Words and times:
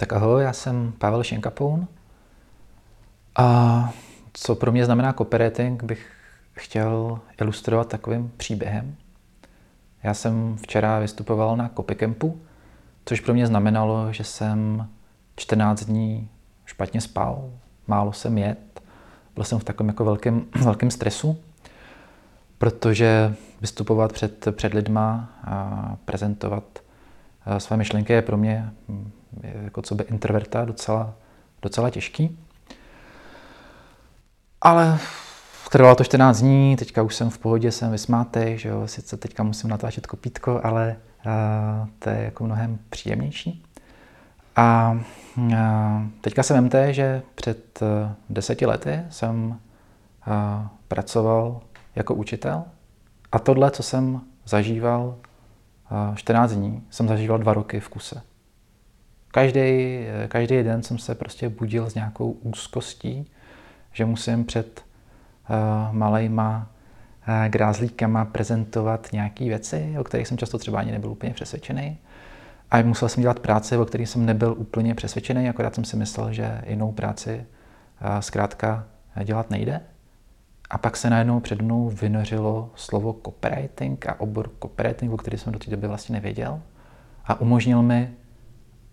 Tak 0.00 0.12
ahoj, 0.12 0.42
já 0.42 0.52
jsem 0.52 0.92
Pavel 0.98 1.22
Šenkapoun. 1.22 1.88
A 3.36 3.90
co 4.32 4.54
pro 4.54 4.72
mě 4.72 4.84
znamená 4.84 5.12
copywriting, 5.12 5.82
bych 5.82 6.10
chtěl 6.52 7.20
ilustrovat 7.40 7.88
takovým 7.88 8.32
příběhem. 8.36 8.96
Já 10.02 10.14
jsem 10.14 10.56
včera 10.56 10.98
vystupoval 10.98 11.56
na 11.56 11.70
Copycampu, 11.76 12.40
což 13.04 13.20
pro 13.20 13.34
mě 13.34 13.46
znamenalo, 13.46 14.12
že 14.12 14.24
jsem 14.24 14.88
14 15.36 15.84
dní 15.84 16.28
špatně 16.66 17.00
spal, 17.00 17.50
málo 17.86 18.12
jsem 18.12 18.38
jet, 18.38 18.82
byl 19.34 19.44
jsem 19.44 19.58
v 19.58 19.64
takovém 19.64 19.88
jako 19.88 20.04
velkém, 20.04 20.44
velkém 20.64 20.90
stresu, 20.90 21.38
protože 22.58 23.34
vystupovat 23.60 24.12
před, 24.12 24.48
před 24.50 24.74
lidma 24.74 25.32
a 25.44 25.96
prezentovat 26.04 26.64
své 27.58 27.76
myšlenky 27.76 28.12
je 28.12 28.22
pro 28.22 28.36
mě 28.36 28.70
jako 29.42 29.82
co 29.82 29.94
by 29.94 30.04
introverta 30.04 30.64
docela, 30.64 31.14
docela 31.62 31.90
těžký. 31.90 32.38
Ale 34.60 34.98
trvalo 35.70 35.94
to 35.94 36.04
14 36.04 36.40
dní, 36.40 36.76
teďka 36.76 37.02
už 37.02 37.14
jsem 37.14 37.30
v 37.30 37.38
pohodě, 37.38 37.72
jsem 37.72 37.92
vysmátej, 37.92 38.58
že 38.58 38.68
jo, 38.68 38.82
sice 38.86 39.16
teďka 39.16 39.42
musím 39.42 39.70
natáčet 39.70 40.06
kopítko, 40.06 40.60
ale 40.64 40.96
a, 41.26 41.88
to 41.98 42.10
je 42.10 42.22
jako 42.24 42.44
mnohem 42.44 42.78
příjemnější. 42.90 43.64
A, 44.56 44.98
a 45.56 46.02
teďka 46.20 46.42
se 46.42 46.54
vemte, 46.54 46.92
že 46.92 47.22
před 47.34 47.82
a, 47.82 48.14
deseti 48.30 48.66
lety 48.66 49.00
jsem 49.10 49.58
a, 50.26 50.70
pracoval 50.88 51.60
jako 51.96 52.14
učitel 52.14 52.64
a 53.32 53.38
tohle, 53.38 53.70
co 53.70 53.82
jsem 53.82 54.20
zažíval 54.46 55.16
14 56.14 56.52
dní, 56.52 56.82
jsem 56.90 57.08
zažíval 57.08 57.38
dva 57.38 57.54
roky 57.54 57.80
v 57.80 57.88
kuse. 57.88 58.22
Každý, 59.30 59.98
každý 60.28 60.62
den 60.62 60.82
jsem 60.82 60.98
se 60.98 61.14
prostě 61.14 61.48
budil 61.48 61.90
s 61.90 61.94
nějakou 61.94 62.30
úzkostí, 62.30 63.30
že 63.92 64.04
musím 64.04 64.44
před 64.44 64.84
uh, 65.50 65.56
malejma 65.96 66.70
uh, 67.28 67.48
grázlíkama 67.48 68.24
prezentovat 68.24 69.08
nějaké 69.12 69.44
věci, 69.44 69.94
o 69.98 70.04
kterých 70.04 70.28
jsem 70.28 70.38
často 70.38 70.58
třeba 70.58 70.78
ani 70.78 70.92
nebyl 70.92 71.10
úplně 71.10 71.34
přesvědčený. 71.34 71.98
A 72.70 72.82
musel 72.82 73.08
jsem 73.08 73.22
dělat 73.22 73.40
práci, 73.40 73.76
o 73.76 73.84
kterých 73.84 74.08
jsem 74.08 74.26
nebyl 74.26 74.54
úplně 74.58 74.94
přesvědčený, 74.94 75.48
akorát 75.48 75.74
jsem 75.74 75.84
si 75.84 75.96
myslel, 75.96 76.32
že 76.32 76.62
jinou 76.66 76.92
práci 76.92 77.46
uh, 78.02 78.18
zkrátka 78.20 78.84
dělat 79.24 79.50
nejde. 79.50 79.80
A 80.70 80.78
pak 80.78 80.96
se 80.96 81.10
najednou 81.10 81.40
před 81.40 81.62
mnou 81.62 81.88
vynořilo 81.88 82.70
slovo 82.74 83.16
copywriting 83.24 84.06
a 84.06 84.20
obor 84.20 84.50
copywriting, 84.62 85.12
o 85.12 85.16
který 85.16 85.38
jsem 85.38 85.52
do 85.52 85.58
té 85.58 85.70
doby 85.70 85.88
vlastně 85.88 86.12
nevěděl. 86.12 86.60
A 87.24 87.40
umožnil 87.40 87.82
mi 87.82 88.10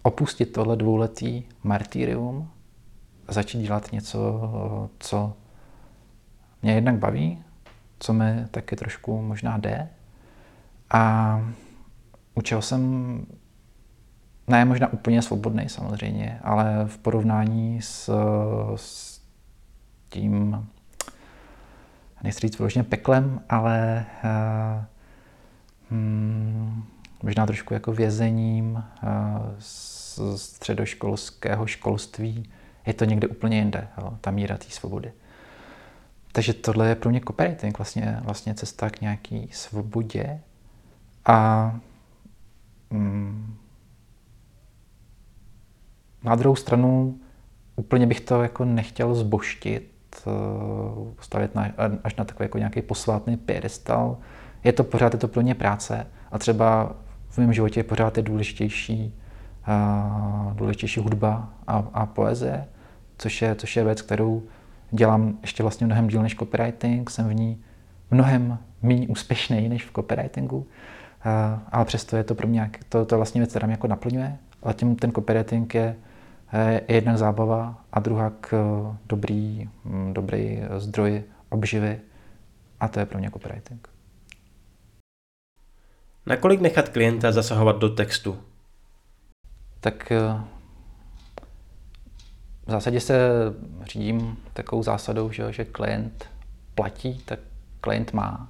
opustit 0.04 0.54
tohle 0.54 0.76
dvouletý 0.76 1.44
martyrium 1.64 2.50
a 3.28 3.34
začít 3.34 3.62
dělat 3.62 3.92
něco, 3.92 4.42
co 5.00 5.34
mě 6.62 6.74
jednak 6.74 6.96
baví, 6.96 7.44
co 8.00 8.14
mi 8.14 8.46
taky 8.52 8.76
trošku 8.76 9.22
možná 9.22 9.58
jde. 9.58 9.90
A 10.90 11.42
učil 12.36 12.62
jsem, 12.62 13.26
ne 14.48 14.66
možná 14.66 14.94
úplně 14.94 15.22
svobodný 15.22 15.70
samozřejmě, 15.70 16.40
ale 16.44 16.86
v 16.88 16.98
porovnání 16.98 17.82
s, 17.82 18.10
s 18.76 19.22
tím, 20.10 20.66
nechci 22.24 22.40
říct 22.40 22.58
vyloženě 22.58 22.84
peklem, 22.84 23.42
ale 23.50 24.06
hmm, 25.92 26.84
možná 27.24 27.46
trošku 27.46 27.74
jako 27.74 27.92
vězením 27.92 28.72
uh, 28.74 28.82
z 29.60 30.20
středoškolského 30.36 31.68
školství, 31.68 32.50
je 32.86 32.94
to 32.94 33.06
někde 33.06 33.28
úplně 33.28 33.58
jinde, 33.58 33.88
jo, 33.98 34.18
ta 34.22 34.32
míra 34.32 34.58
té 34.58 34.66
svobody. 34.70 35.12
Takže 36.32 36.54
tohle 36.54 36.88
je 36.88 36.96
pro 36.96 37.10
mě 37.10 37.22
copywriting, 37.28 37.78
vlastně, 37.78 38.20
vlastně 38.22 38.54
cesta 38.54 38.90
k 38.90 39.02
nějaký 39.02 39.50
svobodě. 39.52 40.40
A 41.26 41.80
mm, 42.90 43.58
na 46.24 46.36
druhou 46.36 46.56
stranu 46.56 47.20
úplně 47.76 48.08
bych 48.08 48.22
to 48.22 48.44
jako 48.44 48.66
nechtěl 48.66 49.16
zboštit, 49.16 49.95
eh, 50.28 51.14
stavit 51.20 51.56
na, 51.56 51.72
až 52.04 52.16
na 52.16 52.26
takový 52.26 52.46
jako 52.46 52.58
nějaký 52.58 52.82
posvátný 52.82 53.38
piedestal. 53.38 54.18
Je 54.64 54.74
to 54.74 54.84
pořád, 54.84 55.14
je 55.14 55.20
to 55.20 55.28
pro 55.28 55.42
mě 55.42 55.56
práce 55.56 56.08
a 56.32 56.38
třeba 56.38 56.96
v 57.30 57.38
mém 57.38 57.54
životě 57.54 57.84
pořád 57.84 58.18
je 58.18 58.24
důležitější, 58.24 59.14
uh, 59.68 60.54
důležitější 60.54 61.00
hudba 61.00 61.50
a, 61.68 61.84
a 61.94 62.06
poezie, 62.06 62.66
což 63.18 63.42
je, 63.42 63.56
což 63.56 63.76
je 63.76 63.84
věc, 63.84 64.02
kterou 64.02 64.44
dělám 64.92 65.38
ještě 65.42 65.64
vlastně 65.64 65.86
mnohem 65.86 66.08
díl 66.08 66.22
než 66.24 66.36
copywriting, 66.36 67.10
jsem 67.10 67.28
v 67.30 67.34
ní 67.34 67.64
mnohem 68.12 68.58
méně 68.82 69.08
úspěšný 69.08 69.70
než 69.70 69.86
v 69.86 69.94
copywritingu, 69.96 70.58
uh, 70.58 70.66
ale 71.72 71.86
přesto 71.86 72.18
je 72.18 72.24
to 72.24 72.36
pro 72.36 72.48
mě, 72.48 72.72
to, 72.90 73.06
to 73.06 73.16
vlastně 73.18 73.42
věc, 73.42 73.50
která 73.50 73.68
mě 73.68 73.74
jako 73.74 73.88
naplňuje, 73.88 74.38
ale 74.64 74.74
tím 74.74 74.96
ten 74.96 75.12
copywriting 75.12 75.76
je, 75.76 75.96
je 76.54 76.96
jednak 76.96 77.18
zábava 77.18 77.84
a 77.94 78.00
druhá 78.00 78.30
k 78.30 78.54
dobrý, 79.06 79.70
mm, 79.84 80.14
dobrý 80.14 80.62
zdroj 80.78 81.24
obživy 81.50 82.02
a 82.80 82.88
to 82.88 83.00
je 83.00 83.06
pro 83.06 83.20
mě 83.20 83.32
copywriting. 83.32 83.88
Nakolik 86.26 86.62
nechat 86.62 86.90
klienta 86.90 87.32
zasahovat 87.32 87.78
do 87.78 87.90
textu? 87.90 88.40
Tak 89.80 90.12
eh, 90.12 90.42
v 92.66 92.72
zásadě 92.72 93.00
se 93.00 93.30
řídím 93.84 94.38
takovou 94.54 94.84
zásadou, 94.84 95.32
že, 95.32 95.54
že 95.54 95.66
klient 95.66 96.30
platí, 96.76 97.20
tak 97.26 97.40
klient 97.82 98.14
má. 98.14 98.50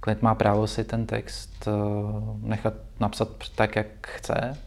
Klient 0.00 0.22
má 0.22 0.34
právo 0.34 0.66
si 0.66 0.84
ten 0.84 1.06
text 1.06 1.68
eh, 1.68 1.70
nechat 2.38 2.74
napsat 3.00 3.28
tak, 3.54 3.76
jak 3.76 4.06
chce. 4.06 4.58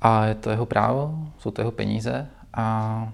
A 0.00 0.24
je 0.24 0.34
to 0.34 0.50
jeho 0.50 0.66
právo, 0.66 1.18
jsou 1.38 1.50
to 1.50 1.60
jeho 1.60 1.70
peníze 1.70 2.26
a 2.54 3.08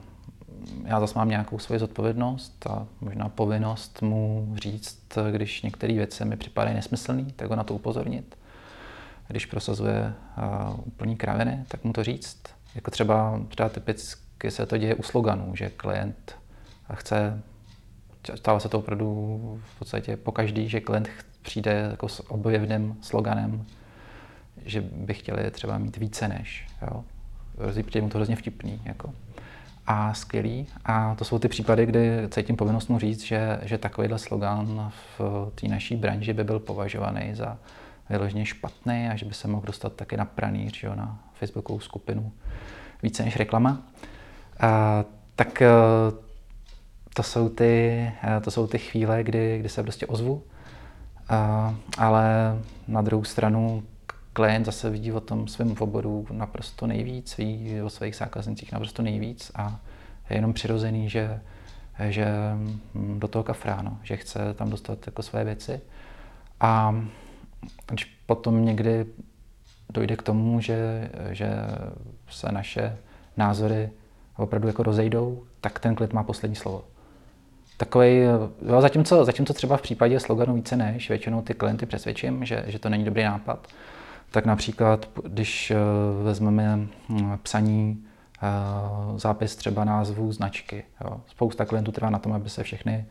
já 0.85 1.01
zase 1.01 1.19
mám 1.19 1.29
nějakou 1.29 1.59
svoji 1.59 1.79
zodpovědnost 1.79 2.67
a 2.67 2.87
možná 3.01 3.29
povinnost 3.29 4.03
mu 4.03 4.55
říct, 4.63 5.19
když 5.31 5.63
některé 5.63 5.95
věci 5.95 6.25
mi 6.25 6.37
připadají 6.37 6.77
nesmyslný, 6.77 7.25
tak 7.37 7.51
ho 7.51 7.57
na 7.57 7.65
to 7.65 7.75
upozornit. 7.75 8.39
Když 9.29 9.47
prosazuje 9.47 10.15
uh, 10.73 10.81
úplný 10.87 11.17
kraviny, 11.17 11.65
tak 11.69 11.85
mu 11.85 11.93
to 11.93 12.05
říct. 12.05 12.39
Jako 12.75 12.91
třeba, 12.91 13.41
třeba 13.49 13.69
typicky 13.69 14.51
se 14.51 14.67
to 14.67 14.79
děje 14.79 14.95
u 14.95 15.03
sloganů, 15.03 15.57
že 15.57 15.71
klient 15.71 16.37
chce, 16.95 17.43
stává 18.35 18.61
se 18.61 18.69
to 18.69 18.79
opravdu 18.79 19.61
v 19.65 19.79
podstatě 19.79 20.17
po 20.17 20.33
každý, 20.33 20.69
že 20.69 20.81
klient 20.81 21.09
přijde 21.43 21.89
jako 21.91 22.09
s 22.09 22.31
objevným 22.31 22.97
sloganem, 23.01 23.67
že 24.65 24.81
by 24.81 25.15
chtěli 25.15 25.51
třeba 25.51 25.79
mít 25.79 25.97
více 25.97 26.29
než. 26.29 26.67
Jo? 26.83 27.05
Přijde 27.87 28.01
mu 28.01 28.09
to 28.09 28.19
hrozně 28.19 28.37
vtipný. 28.37 28.81
Jako. 28.85 29.13
A 29.87 30.15
skvělý. 30.15 30.67
A 30.85 31.15
to 31.15 31.25
jsou 31.25 31.39
ty 31.39 31.49
případy, 31.49 31.87
kdy 31.87 32.29
cítím 32.29 32.57
povinnost 32.57 32.89
mu 32.89 32.99
říct, 32.99 33.23
že, 33.23 33.61
že 33.63 33.79
takovýhle 33.79 34.19
slogan 34.19 34.93
v 35.19 35.51
té 35.55 35.69
naší 35.69 35.97
branži 35.97 36.33
by 36.33 36.45
byl 36.45 36.59
považovaný 36.59 37.35
za 37.35 37.59
vyloženě 38.11 38.47
špatný 38.47 39.09
a 39.09 39.17
že 39.17 39.27
by 39.27 39.35
se 39.35 39.49
mohl 39.49 39.67
dostat 39.67 39.93
taky 39.93 40.17
na 40.17 40.25
pranýř, 40.25 40.83
jo, 40.83 40.95
na 40.95 41.19
facebookovou 41.35 41.81
skupinu 41.81 42.33
více 43.03 43.25
než 43.25 43.37
reklama. 43.37 43.83
A, 44.61 45.05
tak 45.37 45.63
e, 45.63 45.69
to 47.15 47.23
jsou 47.23 47.49
ty, 47.49 48.13
e, 48.37 48.41
to 48.41 48.51
jsou 48.51 48.67
ty 48.67 48.79
chvíle, 48.79 49.25
kdy, 49.25 49.59
kdy 49.59 49.69
se 49.69 49.83
prostě 49.83 50.07
ozvu. 50.07 50.43
A, 51.29 51.75
ale 51.99 52.57
na 52.89 53.03
druhou 53.03 53.25
stranu 53.25 53.83
klient 54.35 54.65
zase 54.65 54.91
vidí 54.91 55.13
o 55.13 55.21
tom 55.21 55.49
svém 55.49 55.75
oboru 55.79 56.27
naprosto 56.31 56.87
nejvíc, 56.87 57.37
ví 57.37 57.83
o 57.83 57.91
svých 57.91 58.17
zákaznicích 58.17 58.73
naprosto 58.73 59.03
nejvíc 59.03 59.53
a 59.55 59.81
je 60.31 60.37
jenom 60.37 60.53
přirozený, 60.53 61.11
že, 61.11 61.41
že 62.09 62.27
do 62.95 63.29
toho 63.29 63.43
kafráno, 63.43 63.99
že 64.03 64.17
chce 64.17 64.55
tam 64.55 64.71
dostat 64.71 65.07
jako 65.07 65.23
své 65.23 65.45
věci. 65.45 65.81
A 66.61 66.95
když 67.91 68.05
potom 68.27 68.65
někdy 68.65 69.07
dojde 69.93 70.17
k 70.17 70.23
tomu, 70.23 70.61
že, 70.61 71.11
že 71.31 71.49
se 72.29 72.53
naše 72.53 72.97
názory 73.37 73.91
opravdu 74.37 74.69
jako 74.69 74.83
rozejdou, 74.83 75.45
tak 75.61 75.79
ten 75.79 75.95
klid 75.95 76.13
má 76.13 76.23
poslední 76.23 76.57
slovo. 76.57 76.85
Takový, 77.77 78.17
jo, 78.69 78.81
zatímco, 78.81 79.25
zatímco 79.25 79.53
třeba 79.53 79.77
v 79.77 79.83
případě 79.83 80.21
sloganu 80.21 80.55
více 80.55 80.77
než, 80.77 81.09
většinou 81.09 81.43
ty 81.43 81.55
klienty 81.55 81.87
přesvědčím, 81.87 82.45
že, 82.45 82.65
že 82.67 82.79
to 82.79 82.89
není 82.89 83.05
dobrý 83.05 83.23
nápad, 83.23 83.69
tak 84.31 84.47
například, 84.47 85.09
když 85.29 85.71
eh, 85.71 85.77
vezmeme 86.25 86.77
hm, 87.09 87.39
psaní 87.43 88.05
eh, 88.43 89.19
zápis 89.19 89.57
třeba 89.57 89.85
názvu 89.85 90.33
značky. 90.33 90.85
Jo. 91.05 91.21
Spousta 91.27 91.65
klientů 91.65 91.93
trvá 91.93 92.11
na 92.11 92.19
tom, 92.19 92.33
aby 92.33 92.51
se 92.51 92.63
všechny, 92.63 93.05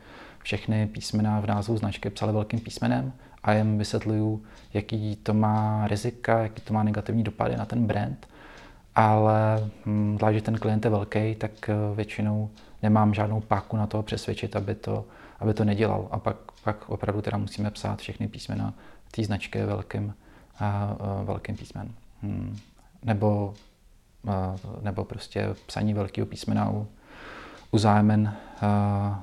všechny 0.44 0.88
písmena 0.88 1.40
v 1.40 1.46
názvu 1.46 1.78
značky 1.78 2.10
psaly 2.10 2.34
velkým 2.34 2.60
písmenem 2.60 3.14
a 3.44 3.54
jim 3.54 3.78
vysvětluju, 3.78 4.44
jaký 4.74 5.16
to 5.16 5.34
má 5.34 5.88
rizika, 5.88 6.40
jaký 6.40 6.62
to 6.62 6.74
má 6.74 6.84
negativní 6.84 7.24
dopady 7.24 7.58
na 7.58 7.66
ten 7.66 7.86
brand. 7.86 8.28
ale 8.96 9.70
hm, 9.86 10.18
zvlášť, 10.18 10.36
že 10.36 10.42
ten 10.42 10.58
klient 10.58 10.86
je 10.86 10.92
velký, 10.92 11.36
tak 11.36 11.70
většinou 11.96 12.50
nemám 12.84 13.14
žádnou 13.14 13.42
páku 13.42 13.78
na 13.78 13.88
to 13.88 14.04
přesvědčit, 14.04 14.56
aby 14.56 14.76
to, 14.76 15.06
aby 15.40 15.54
to 15.54 15.66
nedělal. 15.66 16.08
A 16.12 16.20
pak, 16.20 16.36
pak 16.64 16.90
opravdu 16.90 17.22
teda 17.22 17.38
musíme 17.38 17.72
psát 17.72 18.00
všechny 18.00 18.28
písmena 18.28 18.74
té 19.12 19.24
značky 19.24 19.64
velkým, 19.64 20.14
a, 20.60 20.98
velkým 21.24 21.58
písmen. 21.58 21.94
Hmm. 22.22 22.60
Nebo, 23.04 23.54
nebo 24.82 25.06
prostě 25.06 25.56
psaní 25.66 25.94
velkého 25.94 26.28
písmena 26.28 26.70
u, 26.70 26.88
u 27.72 27.78
zájmen 27.78 28.38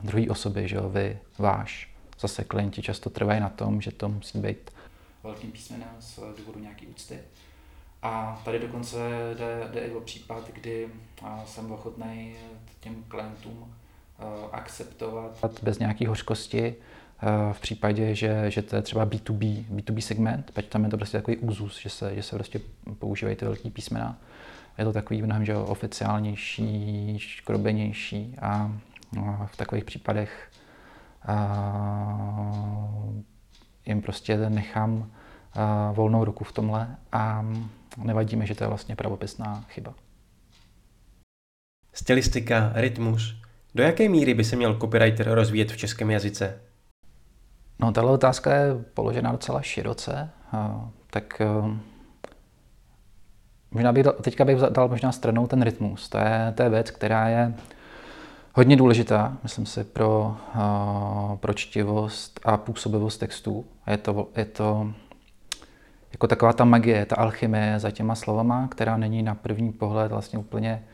druhé 0.02 0.26
osoby, 0.30 0.68
že 0.68 0.76
jo, 0.76 0.88
vy, 0.88 1.18
váš. 1.38 1.90
Zase 2.20 2.44
klienti 2.44 2.82
často 2.82 3.10
trvají 3.10 3.40
na 3.40 3.48
tom, 3.48 3.80
že 3.80 3.90
to 3.90 4.08
musí 4.08 4.38
být 4.38 4.70
velkým 5.22 5.52
písmenem 5.52 5.88
z 5.98 6.20
důvodu 6.38 6.58
nějaké 6.58 6.86
úcty. 6.86 7.18
A 8.02 8.42
tady 8.44 8.58
dokonce 8.58 8.98
jde, 9.38 9.68
jde 9.72 9.80
i 9.80 9.90
o 9.94 10.00
případ, 10.00 10.50
kdy 10.52 10.88
jsem 11.46 11.72
ochotný 11.72 12.34
těm 12.80 13.04
klientům 13.08 13.74
akceptovat 14.52 15.62
bez 15.62 15.78
nějaké 15.78 16.08
hořkosti 16.08 16.74
v 17.52 17.60
případě, 17.60 18.14
že, 18.14 18.50
že 18.50 18.62
to 18.62 18.76
je 18.76 18.82
třeba 18.82 19.06
B2B, 19.06 19.64
B2B 19.74 20.00
segment, 20.00 20.50
protože 20.54 20.68
tam 20.68 20.84
je 20.84 20.90
to 20.90 20.96
prostě 20.96 21.18
takový 21.18 21.36
úzus, 21.36 21.80
že 21.80 21.88
se, 21.88 22.14
že 22.14 22.22
se 22.22 22.36
prostě 22.36 22.60
používají 22.98 23.36
ty 23.36 23.44
velké 23.44 23.70
písmena. 23.70 24.18
Je 24.78 24.84
to 24.84 24.92
takový 24.92 25.22
mnohem 25.22 25.44
že 25.44 25.56
oficiálnější, 25.56 27.14
škrobenější 27.18 28.36
a 28.42 28.72
v 29.46 29.56
takových 29.56 29.84
případech 29.84 30.50
jim 33.86 34.02
prostě 34.02 34.36
nechám 34.36 35.10
volnou 35.92 36.24
ruku 36.24 36.44
v 36.44 36.52
tomhle 36.52 36.96
a 37.12 37.46
nevadí 37.96 38.36
mi, 38.36 38.46
že 38.46 38.54
to 38.54 38.64
je 38.64 38.68
vlastně 38.68 38.96
pravopisná 38.96 39.64
chyba. 39.68 39.94
Stylistika, 41.92 42.72
rytmus. 42.74 43.42
Do 43.74 43.82
jaké 43.82 44.08
míry 44.08 44.34
by 44.34 44.44
se 44.44 44.56
měl 44.56 44.78
copywriter 44.78 45.30
rozvíjet 45.30 45.72
v 45.72 45.76
českém 45.76 46.10
jazyce? 46.10 46.69
No, 47.82 47.92
tahle 47.92 48.10
otázka 48.10 48.54
je 48.54 48.74
položena 48.94 49.32
docela 49.32 49.62
široce, 49.62 50.30
tak 51.10 51.42
možná 53.70 53.92
bych, 53.92 54.06
teďka 54.22 54.44
bych 54.44 54.58
dal 54.58 54.88
možná 54.88 55.12
stranou 55.12 55.46
ten 55.46 55.62
rytmus. 55.62 56.08
To 56.08 56.18
je, 56.18 56.52
to 56.56 56.62
je 56.62 56.68
věc, 56.68 56.90
která 56.90 57.28
je 57.28 57.54
hodně 58.54 58.76
důležitá, 58.76 59.36
myslím 59.42 59.66
si, 59.66 59.84
pro, 59.84 60.36
pro 61.36 61.54
čtivost 61.54 62.40
a 62.44 62.56
působivost 62.56 63.20
textů. 63.20 63.64
Je 63.86 63.96
to, 63.96 64.28
je 64.36 64.44
to 64.44 64.92
jako 66.12 66.26
taková 66.26 66.52
ta 66.52 66.64
magie, 66.64 67.06
ta 67.06 67.16
alchymie 67.16 67.78
za 67.78 67.90
těma 67.90 68.14
slovama, 68.14 68.68
která 68.68 68.96
není 68.96 69.22
na 69.22 69.34
první 69.34 69.72
pohled 69.72 70.12
vlastně 70.12 70.38
úplně 70.38 70.84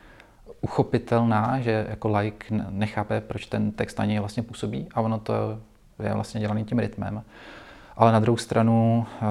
uchopitelná, 0.61 1.59
že 1.59 1.85
jako 1.89 2.17
like 2.17 2.45
nechápe, 2.69 3.21
proč 3.21 3.45
ten 3.45 3.71
text 3.71 3.99
na 3.99 4.05
něj 4.05 4.19
vlastně 4.19 4.43
působí 4.43 4.87
a 4.93 5.01
ono 5.01 5.19
to 5.19 5.33
je 6.03 6.13
vlastně 6.13 6.41
dělaný 6.41 6.65
tím 6.65 6.79
rytmem. 6.79 7.23
Ale 7.97 8.11
na 8.11 8.19
druhou 8.19 8.37
stranu, 8.37 9.05
eh, 9.21 9.25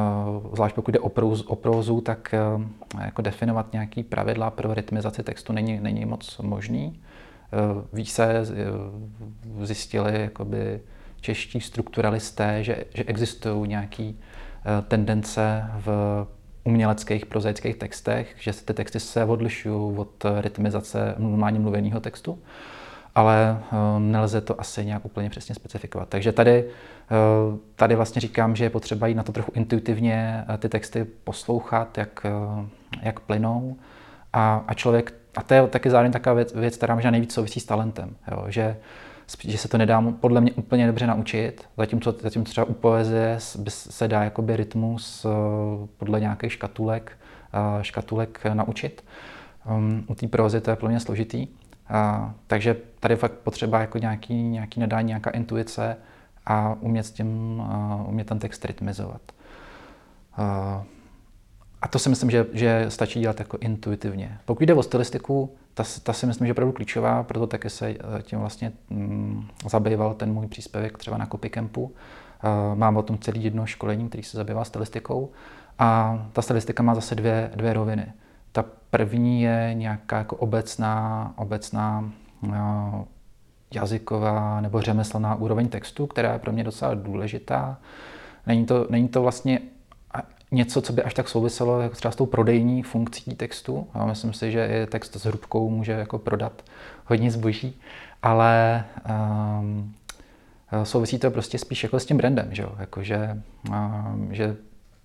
zvlášť 0.55 0.75
pokud 0.75 0.91
jde 0.91 0.99
o, 1.01 1.57
prózu, 1.57 2.01
tak 2.01 2.35
eh, 2.35 3.05
jako 3.05 3.23
definovat 3.23 3.73
nějaký 3.73 4.03
pravidla 4.03 4.51
pro 4.51 4.75
rytmizaci 4.75 5.23
textu 5.23 5.53
není, 5.53 5.81
není 5.81 6.05
moc 6.05 6.39
možný. 6.39 7.01
Eh, 7.53 7.57
Víc 7.93 8.13
se 8.13 8.45
zjistili 9.63 10.21
jakoby 10.21 10.81
čeští 11.21 11.61
strukturalisté, 11.61 12.65
že, 12.65 12.85
že 12.95 13.05
existují 13.05 13.69
nějaké 13.69 14.13
tendence 14.89 15.71
v 15.77 16.27
uměleckých 16.65 17.27
prozaických 17.27 17.77
textech, 17.77 18.35
že 18.39 18.53
ty 18.53 18.75
texty 18.75 19.01
se 19.01 19.25
odlišují 19.25 19.97
od 19.97 20.25
rytmizace 20.41 21.15
normálně 21.19 21.59
mluveného 21.59 22.01
textu, 22.01 22.39
ale 23.17 23.59
nelze 23.99 24.41
to 24.41 24.61
asi 24.61 24.85
nějak 24.85 25.05
úplně 25.05 25.31
přesně 25.31 25.55
specifikovat. 25.55 26.09
Takže 26.09 26.33
tady 26.33 26.65
Eh, 27.11 27.59
tady 27.77 27.95
vlastně 27.95 28.21
říkám, 28.21 28.57
že 28.57 28.65
je 28.65 28.71
potřeba 28.71 29.07
jít 29.07 29.15
na 29.15 29.23
to 29.23 29.33
trochu 29.33 29.53
intuitivně 29.55 30.45
eh, 30.49 30.59
ty 30.59 30.69
texty 30.69 31.05
poslouchat, 31.05 31.99
jak, 31.99 32.27
eh, 32.27 32.67
jak 33.03 33.21
plynou. 33.21 33.77
A, 34.33 34.65
a 34.69 34.75
člověk, 34.75 35.15
a 35.37 35.43
to 35.43 35.55
je 35.55 35.67
taky 35.67 35.91
zároveň 35.91 36.13
taková 36.13 36.35
věc, 36.35 36.55
věc 36.55 36.77
která 36.77 36.95
možná 36.95 37.11
nejvíc 37.11 37.35
souvisí 37.35 37.61
s 37.61 37.65
talentem, 37.65 38.17
jo, 38.31 38.45
že, 38.49 38.77
že 39.45 39.59
se 39.59 39.69
to 39.69 39.79
nedá 39.79 40.05
podle 40.21 40.41
mě 40.41 40.53
úplně 40.53 40.87
dobře 40.87 41.07
naučit, 41.07 41.69
zatímco, 41.77 42.15
zatímco 42.21 42.51
třeba 42.51 42.67
u 42.67 42.73
poezie 42.73 43.37
se 43.69 44.09
dá 44.09 44.25
jakoby 44.25 44.57
rytmus 44.57 45.27
podle 45.97 46.21
nějakých 46.21 46.53
škatulek, 46.53 47.13
škatulek 47.83 48.45
naučit. 48.53 49.05
Um, 49.71 50.05
u 50.07 50.15
té 50.15 50.29
prozy 50.29 50.61
to 50.61 50.71
je 50.71 50.77
plně 50.77 51.01
složitý. 51.01 51.47
A, 51.89 52.35
takže 52.47 52.77
tady 53.01 53.17
fakt 53.17 53.33
potřeba 53.33 53.81
jako 53.81 53.99
nějaký, 53.99 54.35
nějaký 54.43 54.81
nadání, 54.81 55.07
nějaká 55.07 55.31
intuice, 55.31 55.97
a 56.47 56.77
umět, 56.81 57.07
s 57.07 57.11
tím, 57.11 57.63
umět 58.07 58.27
ten 58.27 58.39
text 58.39 58.65
rytmizovat. 58.65 59.21
A 61.83 61.89
to 61.91 61.99
si 61.99 62.09
myslím, 62.09 62.31
že, 62.31 62.47
že 62.53 62.87
stačí 62.89 63.21
dělat 63.21 63.39
jako 63.39 63.59
intuitivně. 63.61 64.39
Pokud 64.45 64.65
jde 64.65 64.75
o 64.75 64.83
stylistiku, 64.83 65.57
ta, 65.75 65.85
ta 66.03 66.13
si 66.13 66.27
myslím, 66.27 66.47
že 66.47 66.49
je 66.49 66.53
opravdu 66.53 66.73
klíčová, 66.73 67.23
proto 67.23 67.47
taky 67.47 67.71
se 67.71 67.89
e, 67.89 67.97
tím 68.23 68.39
vlastně 68.39 68.73
mm, 68.91 69.49
zabýval 69.69 70.15
ten 70.15 70.33
můj 70.33 70.47
příspěvek 70.47 70.99
třeba 70.99 71.19
na 71.19 71.27
Copycampu. 71.27 71.95
Mám 72.75 72.97
o 72.97 73.03
tom 73.03 73.19
celý 73.19 73.45
jedno 73.45 73.67
školení, 73.67 74.09
který 74.09 74.23
se 74.23 74.37
zabývá 74.37 74.65
stylistikou. 74.65 75.31
A 75.79 76.19
ta 76.33 76.43
stylistika 76.43 76.83
má 76.83 76.95
zase 76.95 77.15
dvě, 77.15 77.51
dvě 77.55 77.73
roviny. 77.73 78.13
Ta 78.57 78.65
první 78.91 79.43
je 79.43 79.71
nějaká 79.75 80.19
jako 80.19 80.37
obecná, 80.37 81.33
obecná 81.37 82.11
jazyková 83.75 84.61
nebo 84.61 84.81
řemeslná 84.81 85.35
úroveň 85.35 85.69
textu, 85.69 86.07
která 86.07 86.33
je 86.33 86.39
pro 86.39 86.53
mě 86.53 86.65
docela 86.65 86.95
důležitá. 86.95 87.79
Není 88.47 88.67
to, 88.67 88.87
není 88.91 89.09
to 89.09 89.23
vlastně 89.23 89.61
něco, 90.53 90.83
co 90.83 90.93
by 90.93 91.03
až 91.03 91.15
tak 91.15 91.29
souviselo 91.29 91.81
jako 91.81 91.95
třeba 91.95 92.13
s 92.13 92.17
tou 92.17 92.27
prodejní 92.27 92.83
funkcí 92.83 93.35
textu. 93.35 93.87
Já 93.95 94.07
myslím 94.07 94.33
si, 94.33 94.53
že 94.53 94.67
i 94.67 94.87
text 94.87 95.17
s 95.17 95.25
hrubkou 95.25 95.71
může 95.71 95.93
jako 95.93 96.19
prodat 96.19 96.63
hodně 97.05 97.31
zboží, 97.31 97.81
ale 98.23 98.85
um, 99.61 99.95
souvisí 100.83 101.19
to 101.19 101.31
prostě 101.31 101.59
spíš 101.59 101.83
jako 101.83 102.01
s 102.01 102.07
tím 102.07 102.17
brandem, 102.17 102.49
že, 102.51 102.67
jako 102.79 103.03
že, 103.03 103.43
um, 103.69 104.29
že, 104.33 104.57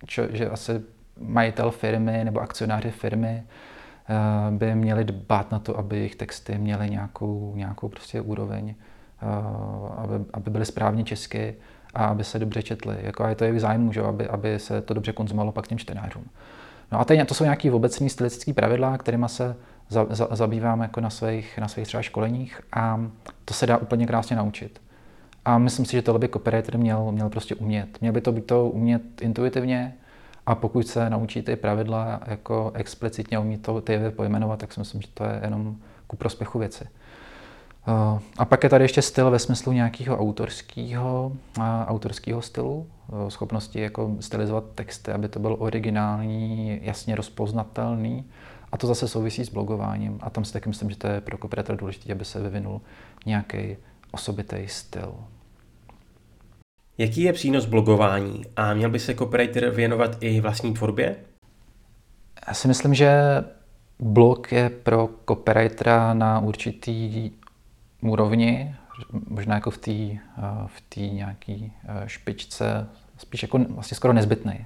čo, 0.05 0.23
že 0.31 0.49
asi 0.49 0.81
majitel 1.19 1.71
firmy 1.71 2.21
nebo 2.23 2.39
akcionáři 2.39 2.91
firmy 2.91 3.43
Eh, 4.11 4.51
by 4.51 4.75
měli 4.75 5.03
dbát 5.03 5.51
na 5.51 5.59
to, 5.59 5.77
aby 5.77 5.97
jejich 5.97 6.15
texty 6.15 6.57
měly 6.57 6.89
nějakou, 6.89 7.53
nějakou 7.55 7.89
prostě 7.89 8.21
úroveň, 8.21 8.75
eh, 9.21 9.25
aby, 9.97 10.13
aby 10.33 10.51
byly 10.51 10.65
správně 10.65 11.03
česky 11.03 11.55
a 11.93 12.05
aby 12.05 12.23
se 12.23 12.39
dobře 12.39 12.63
četly. 12.63 12.97
Jako, 13.01 13.23
a 13.23 13.29
je 13.29 13.35
to 13.35 13.43
jejich 13.43 13.61
zájmu, 13.61 13.93
že? 13.93 14.01
Aby, 14.01 14.27
aby 14.27 14.59
se 14.59 14.81
to 14.81 14.93
dobře 14.93 15.13
konzumovalo 15.13 15.51
pak 15.51 15.67
těm 15.67 15.77
čtenářům. 15.77 16.25
No 16.91 16.99
a 16.99 17.05
to 17.25 17.33
jsou 17.33 17.43
nějaké 17.43 17.71
obecní 17.71 18.09
stylistické 18.09 18.53
pravidla, 18.53 18.97
kterými 18.97 19.29
se 19.29 19.55
za, 19.89 20.07
za, 20.09 20.27
zabývám 20.31 20.81
jako 20.81 21.01
na 21.01 21.09
svých, 21.09 21.57
na 21.57 21.67
svých 21.67 21.87
třeba 21.87 22.01
školeních 22.01 22.61
a 22.73 23.01
to 23.45 23.53
se 23.53 23.67
dá 23.67 23.77
úplně 23.77 24.07
krásně 24.07 24.35
naučit. 24.35 24.81
A 25.45 25.57
myslím 25.57 25.85
si, 25.85 25.91
že 25.91 26.01
tohle 26.01 26.19
by 26.19 26.29
copywriter 26.29 26.77
měl, 26.77 27.11
měl 27.11 27.29
prostě 27.29 27.55
umět. 27.55 28.01
Měl 28.01 28.13
by 28.13 28.21
to 28.21 28.31
být 28.31 28.45
to 28.45 28.69
umět 28.69 29.21
intuitivně, 29.21 29.93
a 30.51 30.55
pokud 30.55 30.87
se 30.87 31.09
naučí 31.09 31.41
ty 31.41 31.55
pravidla 31.55 32.19
jako 32.27 32.71
explicitně 32.75 33.39
umí 33.39 33.57
to 33.57 33.81
ty 33.81 33.93
jevy 33.93 34.11
pojmenovat, 34.11 34.59
tak 34.59 34.73
si 34.73 34.79
myslím, 34.79 35.01
že 35.01 35.07
to 35.13 35.23
je 35.23 35.39
jenom 35.43 35.75
ku 36.07 36.15
prospěchu 36.15 36.59
věci. 36.59 36.87
Eh, 37.87 38.19
a 38.37 38.45
pak 38.45 38.63
je 38.63 38.69
tady 38.69 38.83
ještě 38.83 39.01
styl 39.01 39.31
ve 39.31 39.39
smyslu 39.39 39.71
nějakého 39.71 40.17
autorského, 40.17 41.31
autorského 41.85 42.41
stylu, 42.41 42.87
eh, 43.09 43.31
schopnosti 43.31 43.81
jako 43.81 44.15
stylizovat 44.19 44.63
texty, 44.75 45.11
aby 45.11 45.27
to 45.27 45.39
bylo 45.39 45.55
originální, 45.55 46.79
jasně 46.83 47.15
rozpoznatelný. 47.15 48.25
A 48.71 48.77
to 48.77 48.87
zase 48.87 49.07
souvisí 49.07 49.45
s 49.45 49.49
blogováním. 49.49 50.19
A 50.21 50.29
tam 50.29 50.45
si 50.45 50.53
taky 50.53 50.69
myslím, 50.69 50.89
že 50.89 50.95
to 50.95 51.07
je 51.07 51.21
pro 51.21 51.37
copywriter 51.37 51.77
důležité, 51.77 52.11
aby 52.11 52.25
se 52.25 52.39
vyvinul 52.39 52.81
nějaký 53.25 53.77
osobitý 54.11 54.67
styl. 54.67 55.15
Jaký 57.01 57.21
je 57.21 57.33
přínos 57.33 57.65
blogování 57.65 58.41
a 58.55 58.73
měl 58.73 58.89
by 58.89 58.99
se 58.99 59.15
copywriter 59.15 59.69
věnovat 59.69 60.17
i 60.19 60.41
vlastní 60.41 60.73
tvorbě? 60.73 61.15
Já 62.47 62.53
si 62.53 62.67
myslím, 62.67 62.93
že 62.93 63.11
blog 63.99 64.51
je 64.51 64.69
pro 64.69 65.09
copywritera 65.29 66.13
na 66.13 66.39
určitý 66.39 67.31
úrovni, 68.01 68.75
možná 69.27 69.55
jako 69.55 69.71
v 69.71 69.77
té 69.77 69.91
v 70.65 70.81
tý 70.89 71.11
nějaký 71.11 71.73
špičce, 72.05 72.89
spíš 73.17 73.41
jako 73.41 73.59
vlastně 73.69 73.95
skoro 73.95 74.13
nezbytný. 74.13 74.65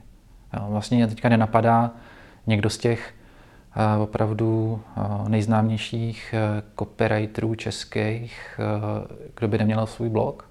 Vlastně 0.67 0.97
mě 0.97 1.07
teďka 1.07 1.29
nenapadá 1.29 1.91
někdo 2.47 2.69
z 2.69 2.77
těch 2.77 3.13
opravdu 3.99 4.81
nejznámějších 5.27 6.35
copywriterů 6.79 7.55
českých, 7.55 8.59
kdo 9.35 9.47
by 9.47 9.57
neměl 9.57 9.87
svůj 9.87 10.09
blog. 10.09 10.49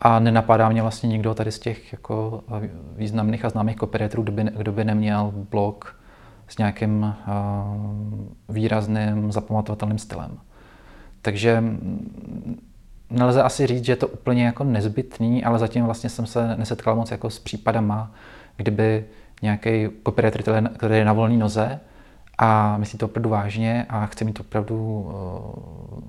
A 0.00 0.18
nenapadá 0.18 0.68
mě 0.68 0.82
vlastně 0.82 1.08
nikdo 1.08 1.34
tady 1.34 1.52
z 1.52 1.58
těch 1.58 1.92
jako 1.92 2.44
významných 2.96 3.44
a 3.44 3.48
známých 3.48 3.76
copywriterů, 3.76 4.22
kdo 4.22 4.32
by, 4.32 4.44
kdo 4.44 4.72
by 4.72 4.84
neměl 4.84 5.32
blog 5.50 5.96
s 6.48 6.58
nějakým 6.58 7.02
uh, 7.02 8.54
výrazným 8.54 9.32
zapamatovatelným 9.32 9.98
stylem. 9.98 10.38
Takže 11.22 11.60
mm, 11.60 12.60
nelze 13.10 13.42
asi 13.42 13.66
říct, 13.66 13.84
že 13.84 13.92
je 13.92 13.96
to 13.96 14.08
úplně 14.08 14.44
jako 14.44 14.64
nezbytný, 14.64 15.44
ale 15.44 15.58
zatím 15.58 15.84
vlastně 15.84 16.10
jsem 16.10 16.26
se 16.26 16.56
nesetkal 16.56 16.96
moc 16.96 17.10
jako 17.10 17.30
s 17.30 17.38
případama, 17.38 18.12
kdyby 18.56 19.04
nějaký 19.42 19.88
copywriter, 20.06 20.42
který 20.76 20.96
je 20.96 21.04
na 21.04 21.12
volné 21.12 21.36
noze 21.36 21.80
a 22.38 22.76
myslí 22.76 22.98
to 22.98 23.06
opravdu 23.06 23.30
vážně 23.30 23.86
a 23.88 24.06
chce 24.06 24.24
mít 24.24 24.40
opravdu 24.40 25.00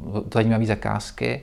uh, 0.05 0.21
zajímavé 0.33 0.65
zakázky 0.65 1.41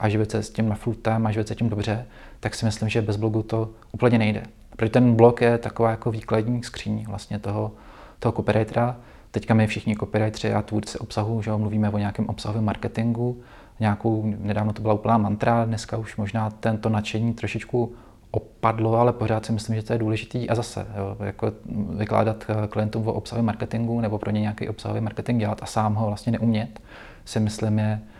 a 0.00 0.08
živit 0.08 0.30
se 0.30 0.42
s 0.42 0.50
tím 0.50 0.76
time 1.02 1.26
a 1.26 1.30
živit 1.30 1.48
se 1.48 1.54
tím 1.54 1.68
dobře, 1.68 2.06
tak 2.40 2.54
si 2.54 2.64
myslím, 2.64 2.88
že 2.88 3.02
bez 3.02 3.16
blogu 3.16 3.42
to 3.42 3.70
úplně 3.92 4.18
nejde. 4.18 4.42
Protože 4.76 4.90
ten 4.90 5.14
blog 5.14 5.40
je 5.40 5.58
taková 5.58 5.90
jako 5.90 6.10
výkladní 6.10 6.62
skříň 6.62 7.04
vlastně 7.08 7.38
toho, 7.38 7.72
toho 8.18 8.32
copywritera. 8.32 8.96
Teďka 9.30 9.54
my 9.54 9.66
všichni 9.66 9.96
copywriteri 9.96 10.54
a 10.54 10.62
tvůrci 10.62 10.98
obsahu, 10.98 11.42
že 11.42 11.52
mluvíme 11.52 11.90
o 11.90 11.98
nějakém 11.98 12.26
obsahovém 12.26 12.64
marketingu, 12.64 13.42
nějakou, 13.80 14.34
nedávno 14.38 14.72
to 14.72 14.82
byla 14.82 14.94
úplná 14.94 15.18
mantra, 15.18 15.64
dneska 15.64 15.96
už 15.96 16.16
možná 16.16 16.50
tento 16.50 16.88
nadšení 16.88 17.34
trošičku 17.34 17.94
opadlo, 18.30 18.96
ale 18.96 19.12
pořád 19.12 19.46
si 19.46 19.52
myslím, 19.52 19.76
že 19.76 19.82
to 19.82 19.92
je 19.92 19.98
důležitý 19.98 20.50
a 20.50 20.54
zase 20.54 20.86
jo, 20.96 21.16
jako 21.24 21.52
vykládat 21.96 22.44
klientům 22.68 23.08
o 23.08 23.12
obsahovém 23.12 23.46
marketingu 23.46 24.00
nebo 24.00 24.18
pro 24.18 24.30
ně 24.30 24.40
nějaký 24.40 24.68
obsahový 24.68 25.00
marketing 25.00 25.40
dělat 25.40 25.58
a 25.62 25.66
sám 25.66 25.94
ho 25.94 26.06
vlastně 26.06 26.32
neumět, 26.32 26.80
si 27.24 27.40
myslím 27.40 27.78
je, 27.78 28.00
eh, 28.02 28.13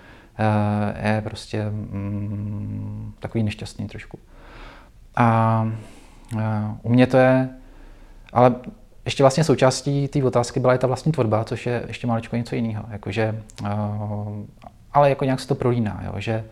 je 1.03 1.21
prostě 1.21 1.71
mm, 1.71 3.15
takový 3.21 3.45
nešťastný 3.45 3.87
trošku. 3.87 4.19
A 5.17 5.69
eh, 6.39 6.41
u 6.83 6.89
mě 6.89 7.07
to 7.07 7.17
je, 7.17 7.49
ale 8.33 8.55
ještě 9.05 9.23
vlastně 9.23 9.45
součástí 9.45 10.09
té 10.09 10.25
otázky 10.25 10.61
byla 10.61 10.75
i 10.75 10.79
ta 10.79 10.87
vlastní 10.87 11.13
tvorba, 11.13 11.45
což 11.45 11.67
je 11.67 11.85
ještě 11.87 12.07
maličko 12.07 12.37
něco 12.37 12.55
jiného. 12.55 12.85
Jakože, 12.91 13.43
eh, 13.65 13.69
ale 14.93 15.09
jako 15.09 15.25
nějak 15.25 15.41
se 15.41 15.49
to 15.49 15.55
prolíná, 15.55 16.03
jo, 16.07 16.13
že 16.17 16.45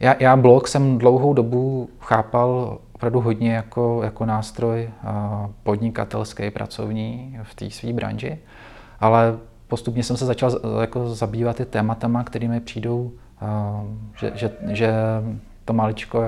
já, 0.00 0.14
já 0.20 0.36
blog 0.36 0.68
jsem 0.68 0.98
dlouhou 0.98 1.34
dobu 1.34 1.90
chápal 2.00 2.78
opravdu 2.92 3.20
hodně 3.20 3.54
jako, 3.54 4.00
jako 4.04 4.26
nástroj 4.26 4.90
podnikatelský, 5.62 6.50
pracovní 6.50 7.38
v 7.42 7.54
té 7.54 7.70
své 7.70 7.92
branži, 7.92 8.38
ale 9.00 9.38
postupně 9.68 10.02
jsem 10.02 10.16
se 10.16 10.26
začal 10.26 10.60
jako 10.80 11.14
zabývat 11.14 11.60
i 11.60 11.64
tématama, 11.64 12.24
kterými 12.24 12.60
přijdou, 12.60 13.12
že, 14.18 14.32
že, 14.34 14.50
že 14.68 14.92
to 15.64 15.72
maličko 15.72 16.22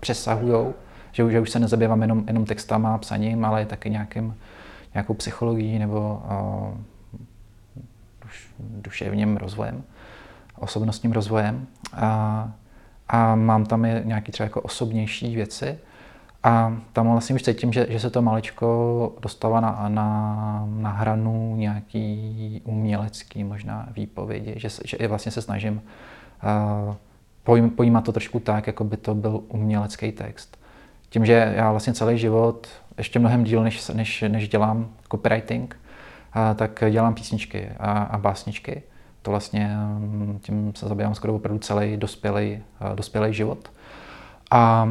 přesahují, 0.00 0.72
že, 1.12 1.30
že 1.30 1.40
už 1.40 1.50
se 1.50 1.58
nezabývám 1.58 2.02
jenom, 2.02 2.24
jenom 2.26 2.44
textama 2.44 2.94
a 2.94 2.98
psaním, 2.98 3.44
ale 3.44 3.66
taky 3.66 3.90
nějakým, 3.90 4.36
nějakou 4.94 5.14
psychologií 5.14 5.78
nebo 5.78 6.22
duševním 8.58 9.36
rozvojem, 9.36 9.82
osobnostním 10.58 11.12
rozvojem. 11.12 11.66
A, 11.92 12.52
a 13.08 13.34
mám 13.34 13.66
tam 13.66 13.84
i 13.84 14.02
nějaké 14.04 14.32
třeba 14.32 14.44
jako 14.44 14.60
osobnější 14.60 15.34
věci. 15.34 15.78
A 16.42 16.76
tam 16.92 17.10
vlastně 17.10 17.34
už 17.34 17.42
cítím, 17.42 17.72
že, 17.72 17.86
že 17.90 18.00
se 18.00 18.10
to 18.10 18.22
maličko 18.22 19.12
dostává 19.20 19.60
na, 19.60 19.84
na, 19.88 20.64
na 20.68 20.90
hranu 20.90 21.56
nějaký 21.56 22.60
umělecký 22.64 23.44
možná 23.44 23.88
výpovědi, 23.96 24.54
že, 24.56 24.68
že 24.84 24.96
i 24.96 25.06
vlastně 25.06 25.32
se 25.32 25.42
snažím 25.42 25.82
uh, 26.84 26.94
pojím, 27.44 27.70
pojímat 27.70 28.04
to 28.04 28.12
trošku 28.12 28.40
tak, 28.40 28.66
jako 28.66 28.84
by 28.84 28.96
to 28.96 29.14
byl 29.14 29.40
umělecký 29.48 30.12
text. 30.12 30.58
Tím, 31.08 31.26
že 31.26 31.52
já 31.56 31.70
vlastně 31.70 31.94
celý 31.94 32.18
život, 32.18 32.68
ještě 32.98 33.18
mnohem 33.18 33.44
díl, 33.44 33.62
než, 33.62 33.88
než, 33.88 34.24
než 34.28 34.48
dělám 34.48 34.88
copywriting, 35.10 35.76
uh, 36.36 36.56
tak 36.56 36.84
dělám 36.90 37.14
písničky 37.14 37.70
a, 37.78 37.92
a 37.92 38.18
básničky 38.18 38.82
to 39.22 39.30
vlastně 39.30 39.76
mm, 39.98 40.38
tím 40.42 40.72
se 40.76 40.88
zabývám 40.88 41.14
skoro 41.14 41.34
opravdu 41.34 41.58
celý 41.58 41.96
dospělý, 41.96 42.62
eh, 42.80 42.96
dospělý 42.96 43.34
život. 43.34 43.70
A 44.52 44.88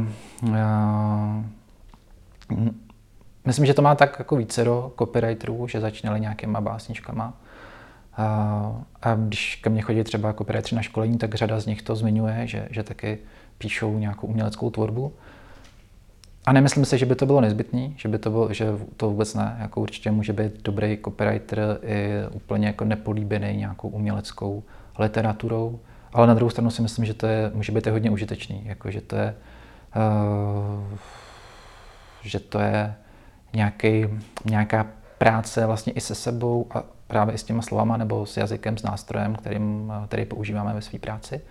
eh, 0.49 1.43
myslím, 3.45 3.65
že 3.65 3.73
to 3.73 3.81
má 3.81 3.95
tak 3.95 4.15
jako 4.19 4.35
více 4.35 4.63
do 4.63 4.91
copywriterů, 4.99 5.67
že 5.67 5.79
začínali 5.81 6.19
nějakýma 6.19 6.61
básničkama. 6.61 7.33
A, 8.17 8.83
a 9.01 9.15
když 9.15 9.55
ke 9.55 9.69
mně 9.69 9.81
chodí 9.81 10.03
třeba 10.03 10.33
copywriteri 10.33 10.75
na 10.75 10.81
školení, 10.81 11.17
tak 11.17 11.35
řada 11.35 11.59
z 11.59 11.65
nich 11.65 11.81
to 11.81 11.95
zmiňuje, 11.95 12.47
že, 12.47 12.67
že 12.71 12.83
taky 12.83 13.17
píšou 13.57 13.97
nějakou 13.97 14.27
uměleckou 14.27 14.69
tvorbu. 14.69 15.13
A 16.45 16.53
nemyslím 16.53 16.85
si, 16.85 16.97
že 16.97 17.05
by 17.05 17.15
to 17.15 17.25
bylo 17.25 17.41
nezbytné, 17.41 17.89
že 17.95 18.09
by 18.09 18.17
to 18.17 18.29
bylo, 18.29 18.53
že 18.53 18.67
to 18.97 19.09
vůbec 19.09 19.33
ne. 19.33 19.57
Jako 19.59 19.81
určitě 19.81 20.11
může 20.11 20.33
být 20.33 20.63
dobrý 20.63 20.97
copywriter 21.05 21.79
i 21.83 22.11
úplně 22.31 22.67
jako 22.67 22.85
nepolíbený 22.85 23.57
nějakou 23.57 23.89
uměleckou 23.89 24.63
literaturou, 24.99 25.79
ale 26.13 26.27
na 26.27 26.33
druhou 26.33 26.49
stranu 26.49 26.71
si 26.71 26.81
myslím, 26.81 27.05
že 27.05 27.13
to 27.13 27.27
je, 27.27 27.51
může 27.53 27.71
být 27.71 27.87
hodně 27.87 28.11
užitečný, 28.11 28.61
jako 28.65 28.91
že 28.91 29.01
to 29.01 29.15
je, 29.15 29.25
uh, 29.25 29.50
že 32.21 32.39
to 32.39 32.59
je 32.59 32.95
nějaký, 33.53 34.05
nějaká 34.45 34.87
práce 35.17 35.65
vlastně 35.65 35.93
i 35.93 36.01
se 36.01 36.15
sebou 36.15 36.67
a 36.71 36.83
právě 37.07 37.35
i 37.35 37.37
s 37.37 37.43
těma 37.43 37.61
slovama 37.61 37.97
nebo 37.97 38.25
s 38.25 38.37
jazykem, 38.37 38.77
s 38.77 38.83
nástrojem, 38.83 39.35
kterým, 39.35 39.93
který 40.07 40.25
používáme 40.25 40.73
ve 40.73 40.81
své 40.81 40.99
práci. 40.99 41.41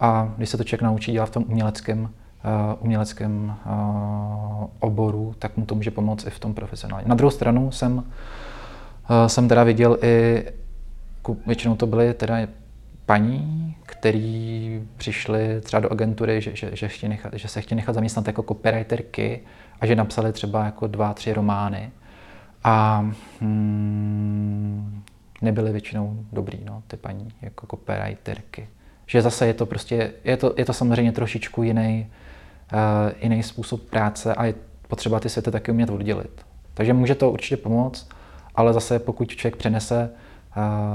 A 0.00 0.32
když 0.36 0.48
se 0.48 0.56
to 0.56 0.64
člověk 0.64 0.82
naučí 0.82 1.12
dělat 1.12 1.26
v 1.26 1.30
tom 1.30 1.44
uměleckém 1.48 2.08
Eh, 2.44 2.76
uměleckém 2.80 3.54
eh, 3.66 3.70
oboru, 4.80 5.34
tak 5.38 5.56
mu 5.56 5.66
to 5.66 5.74
může 5.74 5.90
pomoct 5.90 6.26
i 6.26 6.30
v 6.30 6.38
tom 6.38 6.54
profesionálním. 6.54 7.08
Na 7.08 7.14
druhou 7.14 7.30
stranu 7.30 7.70
jsem, 7.70 8.04
eh, 9.10 9.28
jsem 9.28 9.48
teda 9.48 9.64
viděl 9.64 9.98
i, 10.02 10.44
většinou 11.46 11.76
to 11.76 11.86
byly 11.86 12.14
teda 12.14 12.36
paní, 13.08 13.76
který 13.82 14.82
přišly 14.96 15.60
třeba 15.60 15.80
do 15.80 15.92
agentury, 15.92 16.40
že, 16.40 16.56
že, 16.56 16.70
že, 16.72 17.08
nechat, 17.08 17.34
že 17.34 17.48
se 17.48 17.60
chtějí 17.60 17.76
nechat 17.76 17.92
zaměstnat 17.92 18.26
jako 18.26 18.42
copywriterky 18.42 19.40
a 19.80 19.86
že 19.86 19.96
napsali 19.96 20.32
třeba 20.32 20.64
jako 20.64 20.86
dva, 20.86 21.14
tři 21.14 21.32
romány 21.32 21.90
a 22.64 23.04
hmm, 23.40 25.02
nebyly 25.42 25.72
většinou 25.72 26.24
dobrý, 26.32 26.58
no, 26.64 26.82
ty 26.86 26.96
paní 26.96 27.28
jako 27.42 27.66
copywriterky. 27.66 28.68
Že 29.06 29.22
zase 29.22 29.46
je 29.46 29.54
to 29.54 29.66
prostě, 29.66 30.12
je 30.24 30.36
to, 30.36 30.54
je 30.56 30.64
to 30.64 30.72
samozřejmě 30.72 31.12
trošičku 31.12 31.62
jiný, 31.62 32.06
uh, 32.72 32.78
jiný 33.22 33.42
způsob 33.42 33.82
práce 33.90 34.34
a 34.34 34.44
je 34.44 34.54
potřeba 34.88 35.20
ty 35.20 35.28
světy 35.28 35.50
taky 35.50 35.70
umět 35.70 35.90
oddělit. 35.90 36.46
Takže 36.74 36.92
může 36.92 37.14
to 37.14 37.30
určitě 37.30 37.56
pomoct, 37.56 38.08
ale 38.54 38.72
zase 38.72 38.98
pokud 38.98 39.28
člověk 39.28 39.56
přenese 39.56 40.10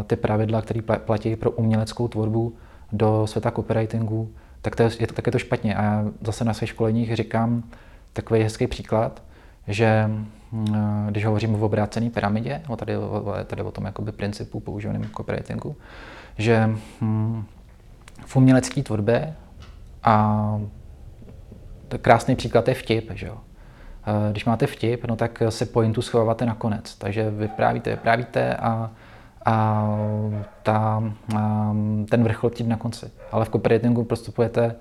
ty 0.08 0.16
pravidla, 0.16 0.62
které 0.62 0.82
platí 0.82 1.36
pro 1.36 1.52
uměleckou 1.52 2.08
tvorbu 2.08 2.56
do 2.92 3.28
světa 3.28 3.52
copywritingu, 3.52 4.32
tak 4.62 4.76
to 4.76 4.84
je, 4.84 5.08
to, 5.08 5.14
tak 5.14 5.26
je 5.26 5.32
to 5.32 5.40
špatně. 5.40 5.76
A 5.76 5.84
já 5.84 6.06
zase 6.22 6.46
na 6.46 6.54
svých 6.54 6.70
školeních 6.70 7.16
říkám 7.16 7.64
takový 8.14 8.44
hezký 8.44 8.68
příklad, 8.68 9.24
že 9.68 10.10
uh, 10.52 10.78
když 11.10 11.26
hovořím 11.26 11.56
o 11.56 11.66
obrácené 11.66 12.10
pyramidě, 12.10 12.62
no 12.70 12.76
tady, 12.76 12.94
tady 13.48 13.62
o 13.62 13.72
tom 13.72 13.86
jakoby 13.86 14.12
principu 14.12 14.60
používaném 14.60 15.10
copywritingu, 15.18 15.76
že 16.38 16.70
hm, 17.02 17.44
v 18.26 18.36
umělecké 18.36 18.84
tvorbě 18.84 19.36
a 20.04 20.60
to 21.88 22.00
krásný 22.00 22.36
příklad 22.36 22.68
je 22.68 22.74
vtip, 22.74 23.12
že 23.14 23.28
jo. 23.28 23.38
Eh, 24.08 24.32
když 24.32 24.46
máte 24.46 24.68
vtip, 24.68 25.06
no 25.06 25.16
tak 25.16 25.44
se 25.50 25.66
pointu 25.66 26.02
schováváte 26.02 26.46
nakonec. 26.46 26.96
Takže 26.96 27.30
vyprávíte, 27.30 27.90
vyprávíte 27.90 28.56
a, 28.56 28.92
a, 29.46 29.88
ta, 30.64 31.04
a 31.36 31.76
ten 32.10 32.24
vrchol 32.24 32.50
tím 32.50 32.70
na 32.70 32.78
konci. 32.78 33.12
Ale 33.32 33.46
v 33.46 33.50
copywritingu 33.50 34.04
prostupujete 34.04 34.76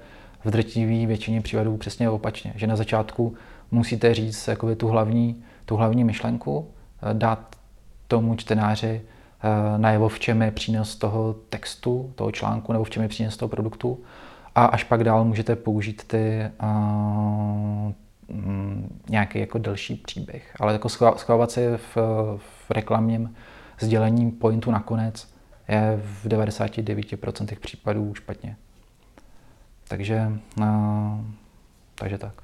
v 0.44 0.50
drtivé 0.50 1.06
většině 1.06 1.40
případů 1.40 1.76
přesně 1.76 2.10
opačně. 2.10 2.52
Že 2.56 2.66
na 2.66 2.76
začátku 2.76 3.34
musíte 3.70 4.14
říct 4.14 4.48
jakoby, 4.48 4.76
tu, 4.76 4.88
hlavní, 4.88 5.42
tu 5.64 5.76
hlavní 5.76 6.04
myšlenku, 6.04 6.70
eh, 7.02 7.14
dát 7.14 7.56
tomu 8.08 8.34
čtenáři 8.36 9.00
eh, 9.00 9.78
najevo, 9.78 10.08
v 10.08 10.18
čem 10.18 10.42
je 10.42 10.50
přínos 10.50 10.96
toho 10.96 11.34
textu, 11.48 12.12
toho 12.14 12.32
článku, 12.32 12.72
nebo 12.72 12.84
v 12.84 12.90
čem 12.90 13.02
je 13.02 13.08
přínos 13.08 13.36
toho 13.36 13.48
produktu 13.48 13.98
a 14.54 14.64
až 14.64 14.84
pak 14.84 15.04
dál 15.04 15.24
můžete 15.24 15.56
použít 15.56 16.04
ty 16.06 16.50
uh, 16.62 17.92
nějaký 19.08 19.38
jako 19.38 19.58
delší 19.58 19.94
příběh. 19.94 20.56
Ale 20.60 20.72
jako 20.72 20.88
schovávat 20.88 21.50
se 21.50 21.76
v, 21.76 21.96
v 22.36 22.70
reklamním 22.70 23.34
sdělení 23.82 24.30
pointu 24.30 24.70
nakonec 24.70 25.32
je 25.68 26.00
v 26.04 26.26
99% 26.26 27.58
případů 27.60 28.14
špatně. 28.14 28.56
Takže, 29.88 30.32
uh, 30.58 30.64
takže 31.94 32.18
tak. 32.18 32.42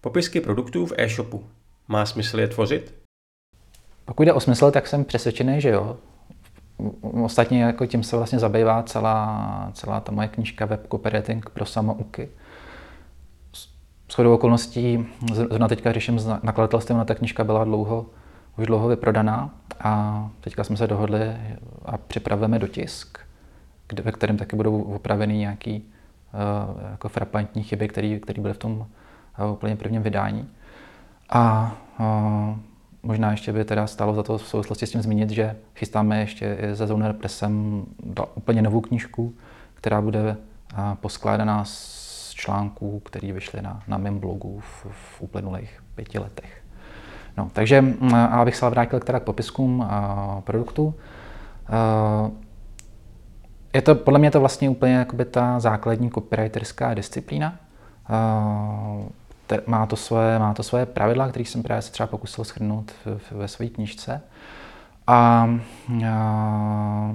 Popisky 0.00 0.40
produktů 0.40 0.86
v 0.86 0.92
e-shopu. 0.96 1.44
Má 1.88 2.06
smysl 2.06 2.40
je 2.40 2.48
tvořit? 2.48 2.94
Pokud 4.04 4.22
jde 4.22 4.32
o 4.32 4.40
smysl, 4.40 4.70
tak 4.70 4.86
jsem 4.86 5.04
přesvědčený, 5.04 5.60
že 5.60 5.68
jo. 5.68 5.96
Ostatně 7.24 7.62
jako 7.62 7.86
tím 7.86 8.02
se 8.02 8.16
vlastně 8.16 8.38
zabývá 8.38 8.82
celá, 8.82 9.70
celá 9.74 10.00
ta 10.00 10.12
moje 10.12 10.28
knížka 10.28 10.66
Web 10.66 10.86
Copywriting 10.90 11.50
pro 11.50 11.66
samouky. 11.66 12.28
S 14.08 14.14
chodou 14.14 14.34
okolností, 14.34 15.06
zrovna 15.32 15.68
teďka 15.68 15.92
řeším 15.92 16.18
s 16.18 16.38
nakladatelstvím, 16.42 16.98
na 16.98 17.04
ta 17.04 17.14
knížka 17.14 17.44
byla 17.44 17.64
dlouho 17.64 18.06
už 18.58 18.66
dlouho 18.66 18.88
vyprodaná 18.88 19.50
a 19.80 20.30
teďka 20.40 20.64
jsme 20.64 20.76
se 20.76 20.86
dohodli 20.86 21.36
a 21.84 21.98
připravujeme 21.98 22.58
dotisk, 22.58 23.18
kde, 23.88 24.02
ve 24.02 24.12
kterém 24.12 24.36
taky 24.36 24.56
budou 24.56 24.82
opraveny 24.82 25.38
nějaký 25.38 25.82
uh, 25.82 26.90
jako 26.90 27.08
frapantní 27.08 27.62
chyby, 27.62 27.88
které 27.88 28.18
byly 28.38 28.54
v 28.54 28.58
tom 28.58 28.86
uh, 29.38 29.52
úplně 29.52 29.76
prvním 29.76 30.02
vydání. 30.02 30.48
A 31.30 31.74
uh, 32.00 32.56
možná 33.02 33.30
ještě 33.30 33.52
by 33.52 33.64
teda 33.64 33.86
stálo 33.86 34.14
za 34.14 34.22
to 34.22 34.38
v 34.38 34.46
souvislosti 34.46 34.86
s 34.86 34.90
tím 34.90 35.02
zmínit, 35.02 35.30
že 35.30 35.56
chystáme 35.74 36.20
ještě 36.20 36.58
se 36.74 36.86
Zone 36.86 37.12
Pressem 37.12 37.84
úplně 38.34 38.62
novou 38.62 38.80
knížku, 38.80 39.34
která 39.74 40.00
bude 40.00 40.36
poskládaná 41.00 41.64
z 41.64 42.32
článků, 42.34 43.00
které 43.00 43.32
vyšly 43.32 43.62
na, 43.62 43.82
na 43.88 43.98
mém 43.98 44.18
blogu 44.18 44.60
v, 44.60 44.86
v 44.90 45.22
uplynulých 45.22 45.82
pěti 45.94 46.18
letech. 46.18 46.65
No, 47.36 47.50
takže 47.52 47.84
abych 48.30 48.56
se 48.56 48.70
vrátil 48.70 49.00
teda 49.00 49.20
k 49.20 49.22
popiskům 49.22 49.82
a 49.82 50.40
produktu. 50.44 50.94
Je 53.74 53.82
to, 53.82 53.94
podle 53.94 54.18
mě 54.18 54.30
to 54.30 54.40
vlastně 54.40 54.70
úplně 54.70 54.94
jakoby 54.94 55.24
ta 55.24 55.60
základní 55.60 56.10
copywriterská 56.10 56.94
disciplína. 56.94 57.56
Má 59.66 59.86
to 59.86 59.96
svoje, 59.96 60.38
má 60.38 60.54
to 60.54 60.62
svoje 60.62 60.86
pravidla, 60.86 61.28
které 61.28 61.44
jsem 61.44 61.62
právě 61.62 61.82
se 61.82 61.92
třeba 61.92 62.06
pokusil 62.06 62.44
schrnout 62.44 62.92
ve 63.30 63.48
své 63.48 63.66
knižce. 63.66 64.20
A, 65.06 65.50
a 66.08 67.14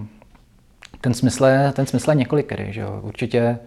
ten 1.02 1.14
smysl 1.14 1.46
je, 1.46 1.72
ten 1.72 1.86
smysl 1.86 2.10
je 2.10 2.16
několikerý, 2.16 2.74
že 2.74 2.82
jo. 2.82 3.00
Určitě 3.04 3.40
eh, 3.40 3.60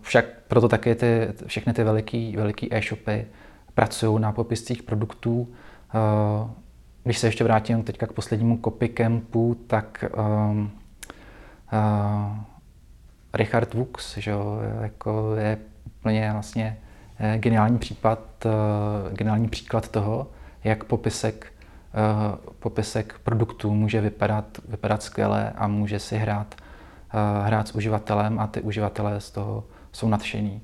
však 0.00 0.24
proto 0.48 0.68
taky 0.68 0.94
ty, 0.94 1.28
všechny 1.46 1.72
ty 1.72 1.84
veliký, 1.84 2.36
veliký 2.36 2.74
e-shopy 2.74 3.26
pracují 3.76 4.20
na 4.20 4.32
popiscích 4.32 4.82
produktů. 4.82 5.48
Eh, 5.94 6.50
když 7.04 7.18
se 7.18 7.26
ještě 7.26 7.44
vrátím 7.44 7.82
teďka 7.82 8.06
k 8.06 8.12
poslednímu 8.12 8.60
copycampu, 8.64 9.56
tak 9.66 10.04
um, 10.16 10.70
uh, 11.72 12.38
Richard 13.34 13.74
Wux, 13.74 14.16
že 14.16 14.30
jo, 14.30 14.58
jako 14.80 15.34
je 15.36 15.58
úplně 15.86 16.32
vlastně 16.32 16.78
geniální 17.36 17.78
případ, 17.78 18.20
uh, 18.44 19.14
geniální 19.14 19.48
příklad 19.48 19.88
toho, 19.88 20.30
jak 20.64 20.84
popisek 20.84 21.52
Eh, 21.96 22.36
popisek 22.58 23.18
produktů 23.22 23.74
může 23.74 24.00
vypadat, 24.00 24.44
vypadat 24.68 25.02
skvěle 25.02 25.52
a 25.56 25.68
může 25.68 25.98
si 25.98 26.16
hrát, 26.16 26.54
eh, 26.54 27.46
hrát 27.46 27.68
s 27.68 27.74
uživatelem 27.74 28.40
a 28.40 28.46
ty 28.46 28.60
uživatelé 28.60 29.20
z 29.20 29.30
toho 29.30 29.64
jsou 29.92 30.08
nadšení. 30.08 30.62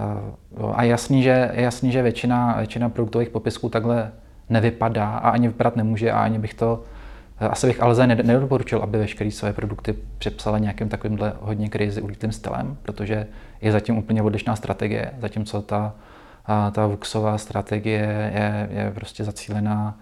Eh, 0.00 0.72
a 0.74 0.82
jasný, 0.82 1.22
že, 1.22 1.50
jasný, 1.54 1.92
že 1.92 2.02
většina, 2.02 2.54
většina 2.58 2.88
produktových 2.88 3.28
popisků 3.28 3.68
takhle 3.68 4.12
nevypadá 4.48 5.10
a 5.10 5.30
ani 5.30 5.48
vypadat 5.48 5.76
nemůže 5.76 6.12
a 6.12 6.22
ani 6.22 6.38
bych 6.38 6.54
to, 6.54 6.84
asi 7.40 7.66
bych 7.66 7.82
Alze 7.82 8.06
nedoporučil, 8.06 8.78
aby 8.78 8.98
veškeré 8.98 9.30
své 9.30 9.52
produkty 9.52 9.94
přepsala 10.18 10.58
nějakým 10.58 10.88
takovýmhle 10.88 11.32
hodně 11.40 11.68
crazy 11.68 12.02
ulitým 12.02 12.32
stylem, 12.32 12.76
protože 12.82 13.26
je 13.60 13.72
zatím 13.72 13.98
úplně 13.98 14.22
odlišná 14.22 14.56
strategie, 14.56 15.12
zatímco 15.20 15.62
ta, 15.62 15.94
ta 16.72 16.86
Vuxová 16.86 17.38
strategie 17.38 18.32
je, 18.34 18.68
je 18.70 18.90
prostě 18.94 19.24
zacílená 19.24 19.98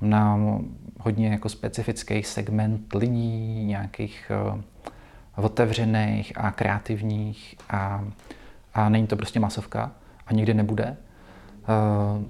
na 0.00 0.38
hodně 1.00 1.28
jako 1.28 1.48
specifický 1.48 2.22
segment 2.22 2.94
lidí, 2.94 3.64
nějakých 3.64 4.30
otevřených 5.36 6.32
a 6.36 6.50
kreativních 6.50 7.54
a, 7.70 8.04
a 8.74 8.88
není 8.88 9.06
to 9.06 9.16
prostě 9.16 9.40
masovka 9.40 9.92
a 10.26 10.32
nikdy 10.32 10.54
nebude. 10.54 10.96
Uh, 11.68 12.22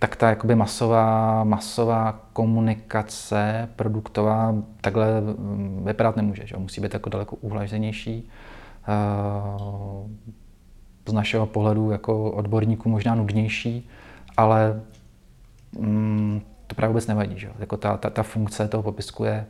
tak 0.00 0.16
ta 0.16 0.28
jakoby 0.28 0.54
masová, 0.54 1.44
masová 1.44 2.20
komunikace 2.32 3.68
produktová 3.76 4.54
takhle 4.80 5.20
mm, 5.20 5.82
vypadat 5.84 6.16
nemůže. 6.16 6.46
Že? 6.46 6.56
Musí 6.56 6.80
být 6.80 6.94
jako 6.94 7.10
daleko 7.10 7.36
uhlaženější. 7.36 8.30
Uh, 8.88 10.10
z 11.08 11.12
našeho 11.12 11.46
pohledu 11.46 11.90
jako 11.90 12.30
odborníků 12.30 12.88
možná 12.88 13.14
nudnější, 13.14 13.88
ale 14.36 14.80
mm, 15.78 16.42
to 16.66 16.74
právě 16.74 16.88
vůbec 16.88 17.06
nevadí. 17.06 17.38
Že? 17.38 17.50
Jako 17.58 17.76
ta, 17.76 17.96
ta, 17.96 18.10
ta 18.10 18.22
funkce 18.22 18.68
toho 18.68 18.82
popisku 18.82 19.24
je, 19.24 19.46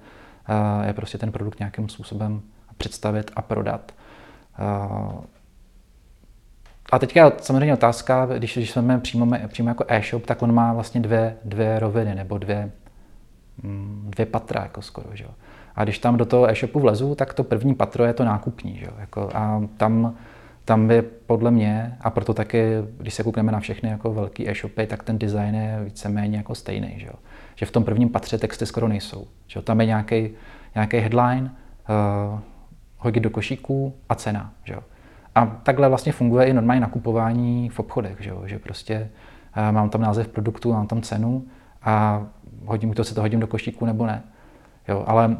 eh, 0.48 0.86
je 0.86 0.92
prostě 0.92 1.18
ten 1.18 1.32
produkt 1.32 1.58
nějakým 1.58 1.88
způsobem 1.88 2.42
představit 2.76 3.30
a 3.36 3.42
prodat. 3.42 3.92
A 6.92 6.98
teďka 6.98 7.32
samozřejmě 7.40 7.74
otázka, 7.74 8.26
když, 8.26 8.56
když 8.56 8.70
jsme 8.70 8.98
přímo, 8.98 9.26
přímo 9.48 9.68
jako 9.68 9.84
e-shop, 9.88 10.26
tak 10.26 10.42
on 10.42 10.52
má 10.52 10.72
vlastně 10.72 11.00
dvě, 11.00 11.36
dvě 11.44 11.78
roviny 11.78 12.14
nebo 12.14 12.38
dvě, 12.38 12.70
mm, 13.62 14.10
dvě 14.16 14.26
patra 14.26 14.62
jako 14.62 14.82
skoro. 14.82 15.08
Že? 15.12 15.24
A 15.76 15.84
když 15.84 15.98
tam 15.98 16.16
do 16.16 16.24
toho 16.24 16.50
e-shopu 16.50 16.80
vlezu, 16.80 17.14
tak 17.14 17.34
to 17.34 17.44
první 17.44 17.74
patro 17.74 18.04
je 18.04 18.12
to 18.12 18.24
nákupní. 18.24 18.76
Že? 18.78 18.86
Jako, 18.98 19.30
a 19.34 19.62
tam 19.76 20.14
tam 20.68 20.88
by 20.88 21.02
podle 21.02 21.50
mě, 21.50 21.96
a 22.00 22.10
proto 22.10 22.34
taky, 22.34 22.72
když 22.98 23.14
se 23.14 23.22
koukneme 23.22 23.52
na 23.52 23.60
všechny 23.60 23.88
jako 23.88 24.14
velký 24.14 24.48
e-shopy, 24.50 24.86
tak 24.86 25.02
ten 25.02 25.18
design 25.18 25.54
je 25.54 25.80
víceméně 25.84 26.36
jako 26.36 26.54
stejný. 26.54 26.94
Že, 26.96 27.08
že 27.56 27.66
v 27.66 27.70
tom 27.70 27.84
prvním 27.84 28.08
patře 28.08 28.38
texty 28.38 28.66
skoro 28.66 28.88
nejsou. 28.88 29.26
Že? 29.46 29.62
Tam 29.62 29.80
je 29.80 29.86
nějaký, 29.86 30.30
headline, 30.92 31.50
uh, 32.32 32.40
hodit 32.98 33.20
do 33.20 33.30
košíků 33.30 33.94
a 34.08 34.14
cena. 34.14 34.52
Že? 34.64 34.76
A 35.38 35.46
takhle 35.46 35.88
vlastně 35.88 36.12
funguje 36.12 36.46
i 36.46 36.52
normální 36.52 36.80
nakupování 36.80 37.68
v 37.68 37.80
obchodech, 37.80 38.16
že, 38.20 38.30
jo? 38.30 38.42
že 38.44 38.58
prostě 38.58 39.10
uh, 39.56 39.72
mám 39.72 39.90
tam 39.90 40.00
název 40.00 40.28
produktu, 40.28 40.72
mám 40.72 40.86
tam 40.86 41.02
cenu 41.02 41.44
a 41.82 42.26
hodím 42.64 42.94
to, 42.94 43.04
se 43.04 43.14
to 43.14 43.20
hodím 43.20 43.40
do 43.40 43.46
košíku 43.46 43.86
nebo 43.86 44.06
ne. 44.06 44.22
Jo? 44.88 45.04
Ale 45.06 45.36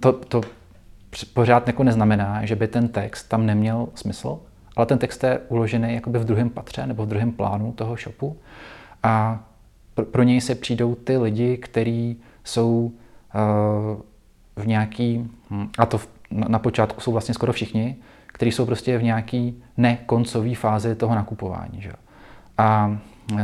to, 0.00 0.12
to 0.12 0.40
pořád 1.34 1.66
jako 1.66 1.84
neznamená, 1.84 2.44
že 2.44 2.56
by 2.56 2.68
ten 2.68 2.88
text 2.88 3.28
tam 3.28 3.46
neměl 3.46 3.88
smysl, 3.94 4.38
ale 4.76 4.86
ten 4.86 4.98
text 4.98 5.24
je 5.24 5.38
uložený 5.48 5.94
jakoby 5.94 6.18
v 6.18 6.24
druhém 6.24 6.50
patře 6.50 6.86
nebo 6.86 7.06
v 7.06 7.08
druhém 7.08 7.32
plánu 7.32 7.72
toho 7.72 7.96
shopu 7.96 8.36
a 9.02 9.44
pro, 9.94 10.04
pro 10.04 10.22
něj 10.22 10.40
se 10.40 10.54
přijdou 10.54 10.94
ty 10.94 11.18
lidi, 11.18 11.56
kteří 11.56 12.20
jsou 12.44 12.92
uh, 13.34 14.62
v 14.62 14.66
nějaký, 14.66 15.30
hm, 15.50 15.68
a 15.78 15.86
to 15.86 15.98
v, 15.98 16.08
na, 16.30 16.48
na 16.48 16.58
počátku 16.58 17.00
jsou 17.00 17.12
vlastně 17.12 17.34
skoro 17.34 17.52
všichni, 17.52 17.96
kteří 18.32 18.52
jsou 18.52 18.66
prostě 18.66 18.98
v 18.98 19.02
nějaký 19.02 19.62
nekoncové 19.76 20.54
fázi 20.54 20.94
toho 20.94 21.14
nakupování. 21.14 21.82
Že? 21.82 21.92
A 22.58 22.98
uh, 23.32 23.38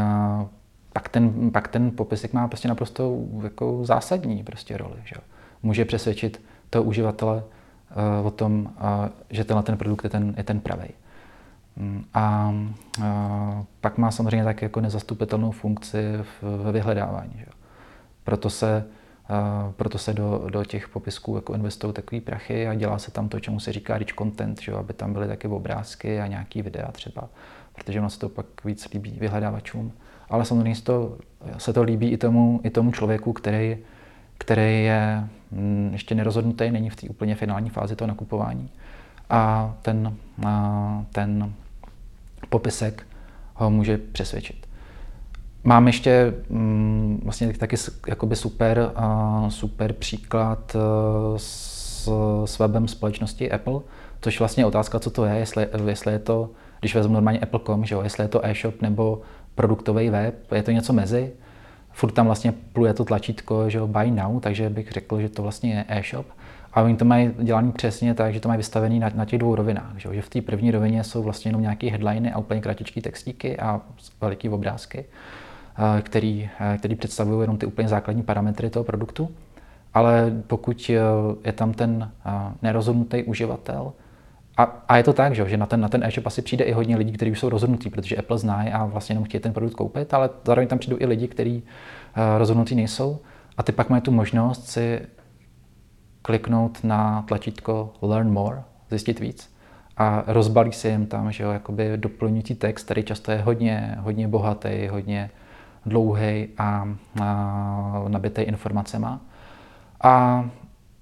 pak 0.92 1.08
ten, 1.08 1.50
pak 1.50 1.68
ten 1.68 1.90
popisek 1.90 2.32
má 2.32 2.48
prostě 2.48 2.68
naprosto 2.68 3.18
jako 3.42 3.80
zásadní 3.82 4.42
prostě 4.42 4.76
roli. 4.76 4.96
Že? 5.04 5.16
Může 5.62 5.84
přesvědčit 5.84 6.42
toho 6.70 6.84
uživatele 6.84 7.36
uh, 8.20 8.26
o 8.26 8.30
tom, 8.30 8.60
uh, 8.60 9.08
že 9.30 9.44
tenhle 9.44 9.62
ten 9.62 9.76
produkt 9.76 10.04
je 10.04 10.10
ten, 10.10 10.34
je 10.36 10.44
ten 10.44 10.60
pravý. 10.60 10.88
Mm, 11.76 12.04
a, 12.14 12.54
a 13.04 13.64
pak 13.80 13.98
má 13.98 14.10
samozřejmě 14.10 14.44
také 14.44 14.66
jako 14.66 14.80
nezastupitelnou 14.80 15.50
funkci 15.50 15.98
ve 16.42 16.72
vyhledávání. 16.72 17.32
Že? 17.36 17.46
Proto 18.24 18.50
se, 18.50 18.76
a, 18.76 18.84
proto 19.76 19.98
se 19.98 20.14
do, 20.14 20.46
do 20.50 20.64
těch 20.64 20.88
popisků 20.88 21.34
jako 21.36 21.54
investují 21.54 21.92
takový 21.92 22.20
prachy 22.20 22.68
a 22.68 22.74
dělá 22.74 22.98
se 22.98 23.10
tam 23.10 23.28
to, 23.28 23.40
čemu 23.40 23.60
se 23.60 23.72
říká 23.72 23.98
rich 23.98 24.08
content, 24.18 24.60
že? 24.60 24.72
aby 24.72 24.92
tam 24.92 25.12
byly 25.12 25.28
taky 25.28 25.48
obrázky 25.48 26.20
a 26.20 26.26
nějaký 26.26 26.62
videa 26.62 26.92
třeba, 26.92 27.28
protože 27.74 28.00
ono 28.00 28.10
se 28.10 28.18
to 28.18 28.28
pak 28.28 28.46
víc 28.64 28.88
líbí 28.92 29.16
vyhledávačům. 29.20 29.92
Ale 30.30 30.44
samozřejmě 30.44 30.76
se 30.76 30.84
to, 30.84 31.18
se 31.58 31.72
to 31.72 31.82
líbí 31.82 32.10
i 32.10 32.16
tomu, 32.16 32.60
i 32.64 32.70
tomu 32.70 32.92
člověku, 32.92 33.32
který, 33.32 33.78
který 34.38 34.84
je 34.84 35.28
mm, 35.50 35.88
ještě 35.92 36.14
nerozhodnutý, 36.14 36.70
není 36.70 36.90
v 36.90 36.96
té 36.96 37.08
úplně 37.08 37.34
finální 37.34 37.70
fázi 37.70 37.96
toho 37.96 38.08
nakupování. 38.08 38.70
A 39.30 39.74
ten, 39.82 40.16
a 40.46 41.04
ten 41.12 41.52
popisek 42.48 43.06
ho 43.54 43.70
může 43.70 43.98
přesvědčit. 43.98 44.67
Mám 45.68 45.86
ještě 45.86 46.34
mm, 46.48 47.20
vlastně 47.24 47.52
taky 47.52 47.76
jakoby 48.08 48.36
super, 48.36 48.90
uh, 48.98 49.48
super 49.48 49.92
příklad 49.92 50.74
uh, 50.74 50.80
s, 51.36 52.08
s 52.44 52.58
webem 52.58 52.88
společnosti 52.88 53.50
Apple, 53.50 53.80
což 54.20 54.38
vlastně 54.38 54.60
je 54.62 54.66
otázka, 54.66 54.98
co 54.98 55.10
to 55.10 55.24
je, 55.24 55.34
jestli, 55.34 55.68
jestli 55.86 56.12
je 56.12 56.18
to, 56.18 56.50
když 56.80 56.94
vezmu 56.94 57.14
normálně 57.14 57.38
Apple.com, 57.38 57.84
že 57.84 57.94
jo, 57.94 58.02
jestli 58.02 58.24
je 58.24 58.28
to 58.28 58.46
e-shop 58.46 58.82
nebo 58.82 59.20
produktový 59.54 60.10
web, 60.10 60.52
je 60.52 60.62
to 60.62 60.70
něco 60.70 60.92
mezi. 60.92 61.32
Furt 61.92 62.12
tam 62.12 62.26
vlastně 62.26 62.52
pluje 62.72 62.94
to 62.94 63.04
tlačítko, 63.04 63.70
že 63.70 63.78
jo, 63.78 63.86
buy 63.86 64.10
now, 64.10 64.40
takže 64.40 64.70
bych 64.70 64.92
řekl, 64.92 65.20
že 65.20 65.28
to 65.28 65.42
vlastně 65.42 65.74
je 65.74 65.84
e-shop. 65.88 66.26
A 66.72 66.82
oni 66.82 66.96
to 66.96 67.04
mají 67.04 67.30
dělané 67.38 67.72
přesně 67.72 68.14
tak, 68.14 68.34
že 68.34 68.40
to 68.40 68.48
mají 68.48 68.56
vystavený 68.56 68.98
na, 68.98 69.10
na 69.14 69.24
těch 69.24 69.38
dvou 69.38 69.54
rovinách. 69.54 69.92
Že, 69.96 70.08
že 70.12 70.22
v 70.22 70.28
té 70.28 70.42
první 70.42 70.70
rovině 70.70 71.04
jsou 71.04 71.22
vlastně 71.22 71.48
jenom 71.48 71.62
nějaké 71.62 71.90
headliny 71.90 72.32
a 72.32 72.38
úplně 72.38 72.60
kratičké 72.60 73.00
textíky 73.00 73.58
a 73.58 73.80
veliké 74.20 74.50
obrázky, 74.50 75.04
který, 76.02 76.50
který 76.78 76.94
představují 76.94 77.40
jenom 77.40 77.58
ty 77.58 77.66
úplně 77.66 77.88
základní 77.88 78.22
parametry 78.22 78.70
toho 78.70 78.84
produktu. 78.84 79.30
Ale 79.94 80.32
pokud 80.46 80.90
je 81.44 81.52
tam 81.52 81.72
ten 81.72 82.10
nerozhodnutý 82.62 83.22
uživatel 83.22 83.92
a, 84.56 84.62
a 84.88 84.96
je 84.96 85.02
to 85.02 85.12
tak, 85.12 85.34
že, 85.34 85.56
na 85.56 85.66
ten, 85.66 85.80
na 85.80 85.88
ten 85.88 86.04
e-shop 86.04 86.26
asi 86.26 86.42
přijde 86.42 86.64
i 86.64 86.72
hodně 86.72 86.96
lidí, 86.96 87.12
kteří 87.12 87.30
už 87.30 87.38
jsou 87.38 87.48
rozhodnutí, 87.48 87.90
protože 87.90 88.16
Apple 88.16 88.38
znají 88.38 88.70
a 88.70 88.84
vlastně 88.84 89.12
jenom 89.12 89.24
chtějí 89.24 89.40
ten 89.40 89.52
produkt 89.52 89.74
koupit, 89.74 90.14
ale 90.14 90.30
zároveň 90.44 90.68
tam 90.68 90.78
přijdou 90.78 90.96
i 91.00 91.06
lidi, 91.06 91.28
kteří 91.28 91.62
rozhodnutí 92.38 92.74
nejsou 92.74 93.18
a 93.56 93.62
ty 93.62 93.72
pak 93.72 93.90
mají 93.90 94.02
tu 94.02 94.10
možnost 94.10 94.68
si 94.68 95.00
kliknout 96.22 96.84
na 96.84 97.22
tlačítko 97.22 97.92
Learn 98.02 98.30
More, 98.30 98.62
zjistit 98.90 99.20
víc 99.20 99.54
a 99.96 100.24
rozbalí 100.26 100.72
si 100.72 100.88
jim 100.88 101.06
tam, 101.06 101.32
že 101.32 101.44
jo, 101.44 101.50
jakoby 101.50 101.92
doplňující 101.96 102.54
text, 102.54 102.84
který 102.84 103.02
často 103.02 103.32
je 103.32 103.38
hodně, 103.38 103.96
hodně 103.98 104.28
bohatý, 104.28 104.88
hodně 104.90 105.30
dlouhý 105.86 106.48
a, 106.58 106.88
a 107.22 108.04
nabitý 108.08 108.40
informacema. 108.40 109.20
A 110.02 110.44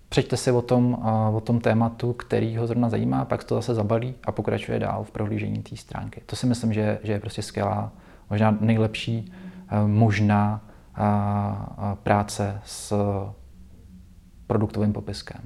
přečte 0.09 0.37
si 0.37 0.51
o 0.51 0.63
tom, 0.63 0.99
o 1.33 1.41
tom 1.41 1.61
tématu, 1.61 2.13
který 2.13 2.57
ho 2.57 2.67
zrovna 2.67 2.89
zajímá, 2.89 3.25
pak 3.25 3.45
to 3.45 3.55
zase 3.55 3.75
zabalí 3.75 4.15
a 4.25 4.33
pokračuje 4.33 4.79
dál 4.79 5.05
v 5.05 5.11
prohlížení 5.11 5.63
té 5.63 5.77
stránky. 5.77 6.23
To 6.27 6.37
si 6.37 6.47
myslím, 6.47 6.73
že, 6.73 6.99
že 7.03 7.13
je 7.13 7.21
prostě 7.21 7.43
skvělá, 7.43 7.93
možná 8.31 8.57
nejlepší 8.61 9.33
možná 9.87 10.65
práce 12.03 12.61
s 12.65 12.95
produktovým 14.47 14.93
popiskem. 14.93 15.41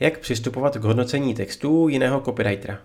Jak 0.00 0.18
přistupovat 0.18 0.76
k 0.76 0.84
hodnocení 0.84 1.34
textů 1.34 1.88
jiného 1.88 2.20
copywritera? 2.20 2.78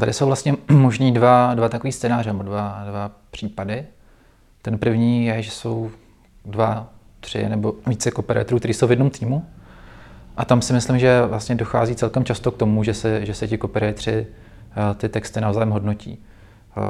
Tady 0.00 0.12
jsou 0.12 0.26
vlastně 0.26 0.56
možný 0.68 1.12
dva, 1.12 1.54
dva 1.54 1.68
takový 1.68 1.92
scénáře, 1.92 2.32
nebo 2.32 2.42
dva, 2.42 2.84
dva 2.86 3.10
případy. 3.30 3.84
Ten 4.62 4.78
první 4.78 5.26
je, 5.26 5.42
že 5.42 5.50
jsou 5.50 5.90
dva, 6.44 6.88
tři 7.20 7.48
nebo 7.48 7.74
více 7.86 8.10
copywriterů, 8.10 8.58
kteří 8.58 8.74
jsou 8.74 8.86
v 8.86 8.90
jednom 8.90 9.10
týmu. 9.10 9.46
A 10.36 10.44
tam 10.44 10.62
si 10.62 10.72
myslím, 10.72 10.98
že 10.98 11.26
vlastně 11.26 11.54
dochází 11.54 11.94
celkem 11.94 12.24
často 12.24 12.50
k 12.50 12.56
tomu, 12.56 12.84
že 12.84 12.94
se, 12.94 13.26
že 13.26 13.34
se 13.34 13.48
ti 13.48 13.58
copywriteri 13.58 14.26
eh, 14.26 14.94
ty 14.94 15.08
texty 15.08 15.40
navzájem 15.40 15.70
hodnotí. 15.70 16.18
Eh, 16.76 16.80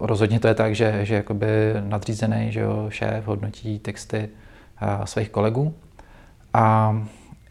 rozhodně 0.00 0.40
to 0.40 0.48
je 0.48 0.54
tak, 0.54 0.74
že, 0.74 1.00
že 1.02 1.14
jakoby 1.14 1.46
nadřízený 1.80 2.52
že 2.52 2.60
jo, 2.60 2.86
šéf 2.88 3.26
hodnotí 3.26 3.78
texty 3.78 4.28
eh, 4.82 5.06
svých 5.06 5.30
kolegů. 5.30 5.74
A, 6.54 6.96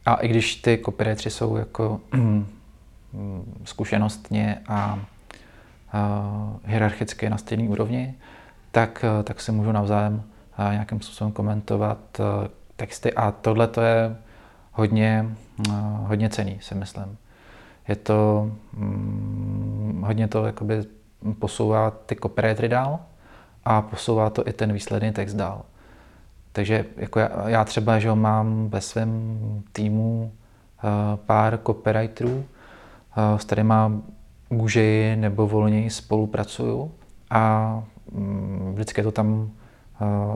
a 0.06 0.16
i 0.16 0.28
když 0.28 0.56
ty 0.56 0.82
copywriteri 0.86 1.30
jsou 1.30 1.58
jako 1.58 2.00
zkušenostně 3.64 4.62
a, 4.68 5.00
hierarchicky 6.66 7.30
na 7.30 7.38
stejné 7.38 7.70
úrovni, 7.70 8.16
tak, 8.72 9.06
tak 9.24 9.42
se 9.42 9.52
můžu 9.52 9.72
navzájem 9.72 10.24
nějakým 10.72 11.02
způsobem 11.02 11.34
komentovat 11.34 11.98
texty 12.76 13.14
a 13.14 13.32
tohle 13.32 13.68
to 13.68 13.82
je 13.82 14.16
hodně, 14.72 15.26
hodně 16.04 16.30
cený, 16.30 16.58
si 16.62 16.76
myslím. 16.76 17.18
Je 17.88 17.96
to, 17.96 18.52
mm, 18.74 20.04
hodně 20.06 20.28
to 20.28 20.46
jakoby 20.46 20.84
posouvá 21.40 21.92
ty 21.92 22.16
copywritery 22.16 22.70
dál 22.70 23.00
a 23.66 23.82
posouvá 23.82 24.30
to 24.30 24.48
i 24.48 24.54
ten 24.54 24.74
výsledný 24.74 25.12
text 25.12 25.34
dál. 25.34 25.62
Takže 26.52 26.86
jako 26.98 27.20
já, 27.20 27.50
já 27.50 27.64
třeba 27.64 28.00
že 28.00 28.16
mám 28.16 28.70
ve 28.70 28.82
svém 28.82 29.40
týmu 29.72 30.32
pár 31.26 31.60
copywriterů, 31.66 32.46
s 33.38 33.44
kterými 33.44 33.74
může 34.50 35.16
nebo 35.16 35.48
volněji 35.48 35.90
spolupracuju 35.90 36.92
a 37.30 37.84
mm, 38.12 38.72
vždycky 38.74 39.00
je 39.00 39.04
to 39.04 39.12
tam 39.12 39.50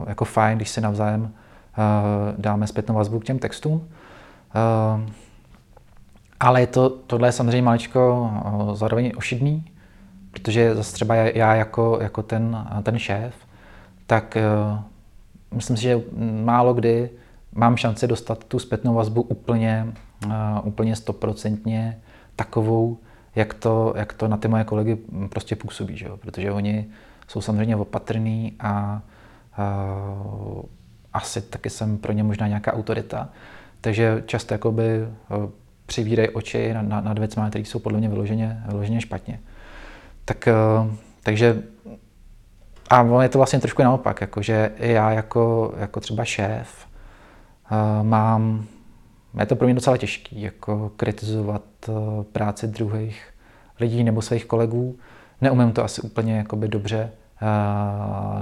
jako 0.06 0.24
fajn, 0.24 0.56
když 0.56 0.68
si 0.68 0.80
navzájem 0.80 1.32
dáme 2.38 2.66
zpětnou 2.66 2.94
vazbu 2.94 3.18
k 3.20 3.24
těm 3.24 3.38
textům. 3.38 3.88
Ale 6.40 6.60
je 6.60 6.66
to, 6.66 6.90
tohle 6.90 7.28
je 7.28 7.32
samozřejmě 7.32 7.62
maličko 7.62 8.30
zároveň 8.72 9.12
ošidný, 9.16 9.64
protože 10.30 10.74
zase 10.74 10.92
třeba 10.92 11.14
já 11.14 11.54
jako, 11.54 11.98
jako 12.02 12.22
ten, 12.22 12.66
ten 12.82 12.98
šéf, 12.98 13.34
tak 14.06 14.36
myslím 15.54 15.76
si, 15.76 15.82
že 15.82 16.00
málo 16.44 16.74
kdy 16.74 17.10
mám 17.52 17.76
šanci 17.76 18.06
dostat 18.06 18.44
tu 18.44 18.58
zpětnou 18.58 18.94
vazbu 18.94 19.22
úplně, 19.22 19.86
úplně 20.64 20.96
stoprocentně 20.96 22.00
takovou, 22.40 22.98
jak 23.36 23.54
to, 23.54 23.94
jak 23.96 24.12
to 24.12 24.28
na 24.28 24.36
ty 24.36 24.48
moje 24.48 24.64
kolegy 24.64 24.98
prostě 25.28 25.56
působí, 25.56 25.96
že 25.96 26.06
jo? 26.06 26.16
protože 26.16 26.52
oni 26.52 26.86
jsou 27.28 27.40
samozřejmě 27.40 27.76
opatrní 27.76 28.56
a 28.60 29.02
uh, 29.58 30.62
asi 31.12 31.40
taky 31.40 31.70
jsem 31.70 31.98
pro 31.98 32.12
ně 32.12 32.22
možná 32.22 32.48
nějaká 32.48 32.72
autorita, 32.72 33.28
takže 33.80 34.22
často 34.26 34.54
jakoby 34.54 34.84
uh, 35.02 35.50
přivídají 35.86 36.28
oči 36.28 36.74
nad, 36.74 37.04
nad 37.04 37.18
věcmi, 37.18 37.42
které 37.48 37.64
jsou 37.64 37.78
podle 37.78 37.98
mě 37.98 38.08
vyloženě, 38.08 38.62
vyloženě 38.66 39.00
špatně. 39.00 39.40
Tak, 40.24 40.48
uh, 40.48 40.92
takže 41.22 41.62
a 42.90 43.22
je 43.22 43.28
to 43.28 43.38
vlastně 43.38 43.60
trošku 43.60 43.82
naopak, 43.82 44.20
jakože 44.20 44.72
já 44.78 45.12
jako, 45.12 45.74
jako 45.76 46.00
třeba 46.00 46.24
šéf 46.24 46.86
uh, 47.72 48.06
mám 48.06 48.64
je 49.38 49.46
to 49.46 49.56
pro 49.56 49.66
mě 49.66 49.74
docela 49.74 49.96
těžké, 49.96 50.38
jako 50.38 50.92
kritizovat 50.96 51.62
eh, 51.88 51.92
práci 52.32 52.66
druhých 52.66 53.22
lidí 53.80 54.04
nebo 54.04 54.22
svých 54.22 54.46
kolegů. 54.46 54.96
Neumím 55.40 55.72
to 55.72 55.84
asi 55.84 56.00
úplně 56.00 56.36
jakoby 56.36 56.68
dobře, 56.68 57.10
eh, 57.42 57.46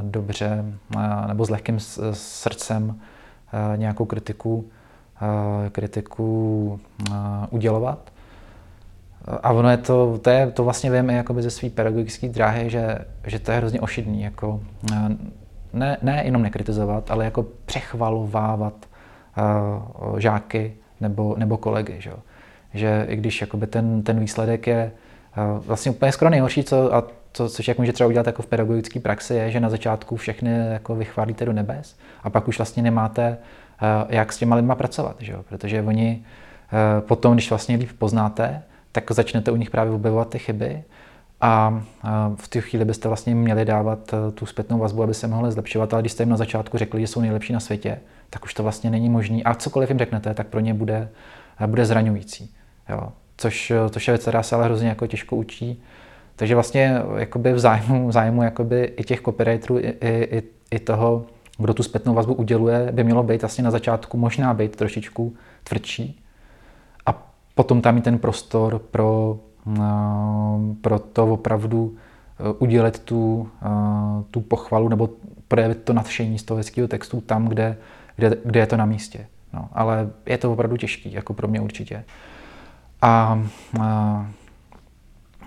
dobře 0.02 0.64
eh, 0.96 1.28
nebo 1.28 1.44
s 1.44 1.50
lehkým 1.50 1.80
srdcem 2.12 3.00
nějakou 3.76 4.04
kritiku, 4.04 4.68
kritiku 5.72 6.80
udělovat. 7.50 8.12
A 9.42 9.52
ono 9.52 9.70
je 9.70 9.76
to, 9.76 10.18
to, 10.22 10.30
je, 10.30 10.50
to 10.50 10.64
vlastně 10.64 10.90
vím 10.90 11.10
i 11.10 11.24
ze 11.38 11.50
své 11.50 11.70
pedagogické 11.70 12.28
dráhy, 12.28 12.70
že, 12.70 12.98
že 13.26 13.38
to 13.38 13.50
je 13.50 13.56
hrozně 13.56 13.80
ošidný, 13.80 14.22
jako 14.22 14.60
ne, 15.72 15.96
ne 16.02 16.22
jenom 16.24 16.42
nekritizovat, 16.42 17.10
ale 17.10 17.24
jako 17.24 17.46
přechvalovávat 17.66 18.87
žáky 20.16 20.74
nebo, 21.00 21.34
nebo 21.38 21.56
kolegy. 21.56 21.94
Že, 21.98 22.12
že 22.74 23.06
i 23.08 23.16
když 23.16 23.40
jakoby 23.40 23.66
ten, 23.66 24.02
ten 24.02 24.20
výsledek 24.20 24.66
je 24.66 24.92
vlastně 25.66 25.90
úplně 25.90 26.12
skoro 26.12 26.30
nejhorší, 26.30 26.64
co, 26.64 26.94
a 26.94 27.04
to, 27.32 27.48
což 27.48 27.68
jak 27.68 27.78
může 27.78 27.92
třeba 27.92 28.08
udělat 28.08 28.26
jako 28.26 28.42
v 28.42 28.46
pedagogické 28.46 29.00
praxi, 29.00 29.34
je, 29.34 29.50
že 29.50 29.60
na 29.60 29.70
začátku 29.70 30.16
všechny 30.16 30.50
jako 30.72 30.94
vychválíte 30.94 31.44
do 31.44 31.52
nebes 31.52 31.96
a 32.22 32.30
pak 32.30 32.48
už 32.48 32.58
vlastně 32.58 32.82
nemáte, 32.82 33.38
jak 34.08 34.32
s 34.32 34.38
těma 34.38 34.56
lidma 34.56 34.74
pracovat, 34.74 35.16
že? 35.18 35.34
protože 35.48 35.82
oni 35.82 36.24
potom, 37.00 37.34
když 37.34 37.50
vlastně 37.50 37.76
líp 37.76 37.90
poznáte, 37.98 38.62
tak 38.92 39.10
začnete 39.10 39.50
u 39.50 39.56
nich 39.56 39.70
právě 39.70 39.92
objevovat 39.92 40.28
ty 40.28 40.38
chyby 40.38 40.84
a 41.40 41.82
v 42.36 42.48
té 42.48 42.60
chvíli 42.60 42.84
byste 42.84 43.08
vlastně 43.08 43.34
měli 43.34 43.64
dávat 43.64 44.14
tu 44.34 44.46
zpětnou 44.46 44.78
vazbu, 44.78 45.02
aby 45.02 45.14
se 45.14 45.28
mohli 45.28 45.52
zlepšovat, 45.52 45.92
ale 45.92 46.02
když 46.02 46.12
jste 46.12 46.22
jim 46.22 46.30
na 46.30 46.36
začátku 46.36 46.78
řekli, 46.78 47.00
že 47.00 47.06
jsou 47.06 47.20
nejlepší 47.20 47.52
na 47.52 47.60
světě, 47.60 47.98
tak 48.30 48.44
už 48.44 48.54
to 48.54 48.62
vlastně 48.62 48.90
není 48.90 49.08
možné. 49.08 49.42
A 49.44 49.54
cokoliv 49.54 49.88
jim 49.88 49.98
řeknete, 49.98 50.34
tak 50.34 50.46
pro 50.46 50.60
ně 50.60 50.74
bude, 50.74 51.08
bude 51.66 51.86
zraňující. 51.86 52.54
Jo. 52.88 53.12
Což, 53.36 53.72
což 53.90 54.08
je 54.08 54.12
věc, 54.12 54.22
která 54.22 54.42
se 54.42 54.54
ale 54.56 54.64
hrozně 54.64 54.88
jako 54.88 55.06
těžko 55.06 55.36
učí. 55.36 55.82
Takže 56.36 56.54
vlastně 56.54 56.94
jakoby 57.16 57.52
v 57.52 57.58
zájmu, 57.58 58.08
v 58.08 58.12
zájmu 58.12 58.42
jakoby 58.42 58.84
i 58.96 59.04
těch 59.04 59.20
copywriterů, 59.20 59.78
i, 59.78 59.94
i, 60.00 60.42
i 60.70 60.78
toho, 60.78 61.24
kdo 61.58 61.74
tu 61.74 61.82
zpětnou 61.82 62.14
vazbu 62.14 62.34
uděluje, 62.34 62.88
by 62.92 63.04
mělo 63.04 63.22
být 63.22 63.42
vlastně 63.42 63.64
na 63.64 63.70
začátku 63.70 64.16
možná 64.16 64.54
být 64.54 64.76
trošičku 64.76 65.34
tvrdší 65.64 66.24
a 67.06 67.32
potom 67.54 67.80
tam 67.80 67.94
mít 67.94 68.04
ten 68.04 68.18
prostor 68.18 68.78
pro, 68.78 69.38
pro 70.80 70.98
to 70.98 71.26
opravdu 71.26 71.94
e, 71.94 72.52
udělat 72.58 72.98
tu, 72.98 73.48
tu 74.30 74.40
pochvalu 74.40 74.88
nebo 74.88 75.10
projevit 75.48 75.82
to 75.82 75.92
nadšení 75.92 76.38
z 76.38 76.42
toho 76.42 76.58
hezkého 76.58 76.88
textu 76.88 77.20
tam, 77.20 77.48
kde, 77.48 77.76
kde, 78.16 78.36
kde 78.44 78.60
je 78.60 78.66
to 78.66 78.76
na 78.76 78.84
místě. 78.84 79.26
No, 79.52 79.68
ale 79.72 80.10
je 80.26 80.38
to 80.38 80.52
opravdu 80.52 80.76
těžký, 80.76 81.12
jako 81.12 81.34
pro 81.34 81.48
mě 81.48 81.60
určitě. 81.60 82.04
A, 83.02 83.42
a 83.80 84.26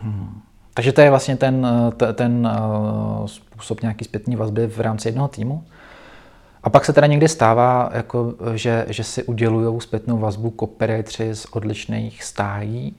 hm. 0.04 0.42
Takže 0.74 0.92
to 0.92 1.02
je 1.02 1.10
vlastně 1.10 1.38
ten, 1.38 1.68
ten 2.14 2.50
způsob 3.26 3.82
nějaký 3.82 4.06
zpětní 4.06 4.36
vazby 4.36 4.68
v 4.68 4.80
rámci 4.80 5.08
jednoho 5.08 5.28
týmu. 5.28 5.64
A 6.64 6.70
pak 6.70 6.86
se 6.86 6.94
teda 6.94 7.08
někdy 7.08 7.28
stává, 7.28 7.90
jako, 7.94 8.34
že, 8.56 8.86
že 8.90 9.04
si 9.04 9.24
udělují 9.24 9.82
zpětnou 9.82 10.18
vazbu 10.18 10.54
copywriteri 10.60 11.36
z 11.36 11.46
odlišných 11.46 12.24
stájí. 12.24 12.96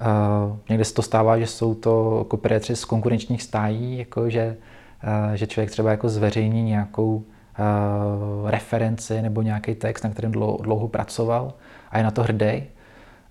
Uh, 0.00 0.56
někdy 0.68 0.84
se 0.84 0.94
to 0.94 1.02
stává, 1.02 1.38
že 1.38 1.46
jsou 1.46 1.74
to 1.74 2.26
copywriteri 2.30 2.76
z 2.76 2.84
konkurenčních 2.84 3.42
stájí, 3.42 3.98
jako 3.98 4.30
že, 4.30 4.56
uh, 5.28 5.34
že 5.34 5.46
člověk 5.46 5.70
třeba 5.70 5.90
jako 5.90 6.08
zveřejní 6.08 6.62
nějakou 6.62 7.16
uh, 7.16 8.50
referenci 8.50 9.22
nebo 9.22 9.42
nějaký 9.42 9.74
text, 9.74 10.02
na 10.02 10.10
kterém 10.10 10.32
dlouho, 10.32 10.58
dlouho 10.62 10.88
pracoval 10.88 11.52
a 11.90 11.98
je 11.98 12.04
na 12.04 12.10
to 12.10 12.22
hrdý. 12.22 12.62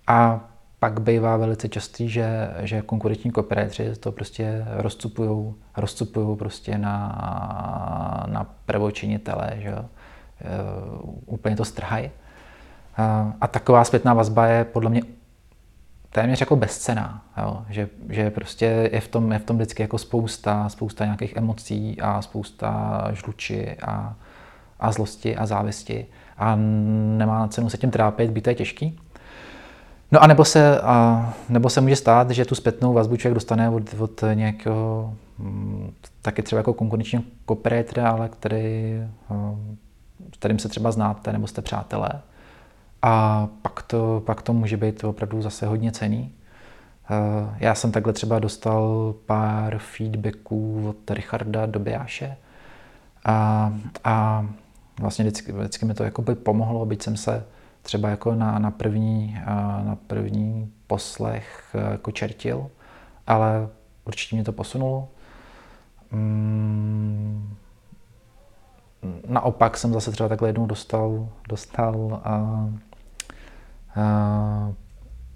A 0.07 0.45
pak 0.79 1.01
bývá 1.01 1.37
velice 1.37 1.69
častý, 1.69 2.09
že, 2.09 2.49
že 2.59 2.81
konkurenční 2.81 3.31
copywriteri 3.31 3.95
to 3.95 4.11
prostě 4.11 4.65
rozcupují, 5.75 6.37
prostě 6.37 6.77
na, 6.77 8.25
na 8.27 8.45
prvočinitele, 8.65 9.53
že 9.57 9.75
úplně 11.25 11.55
to 11.55 11.65
strhají. 11.65 12.11
A 13.41 13.47
taková 13.47 13.83
zpětná 13.83 14.13
vazba 14.13 14.47
je 14.47 14.63
podle 14.65 14.89
mě 14.89 15.01
téměř 16.11 16.39
jako 16.39 16.55
bezcená, 16.55 17.23
jo? 17.37 17.65
Že, 17.69 17.89
že 18.09 18.29
prostě 18.29 18.89
je 18.91 19.01
v, 19.01 19.07
tom, 19.07 19.31
je 19.31 19.39
v 19.39 19.43
tom 19.43 19.55
vždycky 19.55 19.81
jako 19.81 19.97
spousta, 19.97 20.69
spousta 20.69 21.05
nějakých 21.05 21.35
emocí 21.35 22.01
a 22.01 22.21
spousta 22.21 23.01
žluči 23.13 23.77
a, 23.81 24.15
a 24.79 24.91
zlosti 24.91 25.37
a 25.37 25.45
závisti 25.45 26.05
a 26.37 26.55
nemá 27.17 27.47
cenu 27.47 27.69
se 27.69 27.77
tím 27.77 27.91
trápit, 27.91 28.31
být 28.31 28.41
to 28.41 28.49
je 28.49 28.55
těžký. 28.55 28.99
No 30.11 30.23
a 30.23 30.27
nebo 30.27 30.45
se, 30.45 30.81
a, 30.81 31.33
nebo 31.49 31.69
se 31.69 31.81
může 31.81 31.95
stát, 31.95 32.31
že 32.31 32.45
tu 32.45 32.55
zpětnou 32.55 32.93
vazbu 32.93 33.17
člověk 33.17 33.33
dostane 33.33 33.69
od, 33.69 33.83
od 33.99 34.23
nějakého 34.33 35.13
mm, 35.37 35.93
taky 36.21 36.43
třeba 36.43 36.57
jako 36.59 36.73
konkurenčního 36.73 37.23
copywritera, 37.47 38.09
ale 38.09 38.29
který, 38.29 38.93
s 40.33 40.37
kterým 40.37 40.59
se 40.59 40.69
třeba 40.69 40.91
znáte 40.91 41.33
nebo 41.33 41.47
jste 41.47 41.61
přátelé. 41.61 42.09
A 43.01 43.47
pak 43.61 43.81
to, 43.81 44.23
pak 44.25 44.41
to 44.41 44.53
může 44.53 44.77
být 44.77 45.03
opravdu 45.03 45.41
zase 45.41 45.65
hodně 45.65 45.91
cený. 45.91 46.31
Já 47.57 47.75
jsem 47.75 47.91
takhle 47.91 48.13
třeba 48.13 48.39
dostal 48.39 49.13
pár 49.25 49.77
feedbacků 49.77 50.89
od 50.89 51.11
Richarda 51.11 51.65
Dobijáše 51.65 52.37
a, 53.25 53.73
a 54.03 54.45
vlastně 54.99 55.25
vždycky, 55.25 55.51
vždycky 55.51 55.85
mi 55.85 55.93
to 55.93 56.03
jako 56.03 56.21
by 56.21 56.35
pomohlo, 56.35 56.85
byť 56.85 57.03
jsem 57.03 57.17
se 57.17 57.45
třeba 57.81 58.09
jako 58.09 58.35
na, 58.35 58.59
na, 58.59 58.71
první, 58.71 59.41
na 59.83 59.97
první 60.07 60.71
poslech 60.87 61.75
jako 61.91 62.11
čertil, 62.11 62.69
ale 63.27 63.69
určitě 64.05 64.35
mě 64.35 64.45
to 64.45 64.51
posunulo. 64.51 65.07
Mm, 66.11 67.55
naopak 69.27 69.77
jsem 69.77 69.93
zase 69.93 70.11
třeba 70.11 70.29
takhle 70.29 70.49
jednou 70.49 70.65
dostal, 70.65 71.29
dostal 71.49 72.21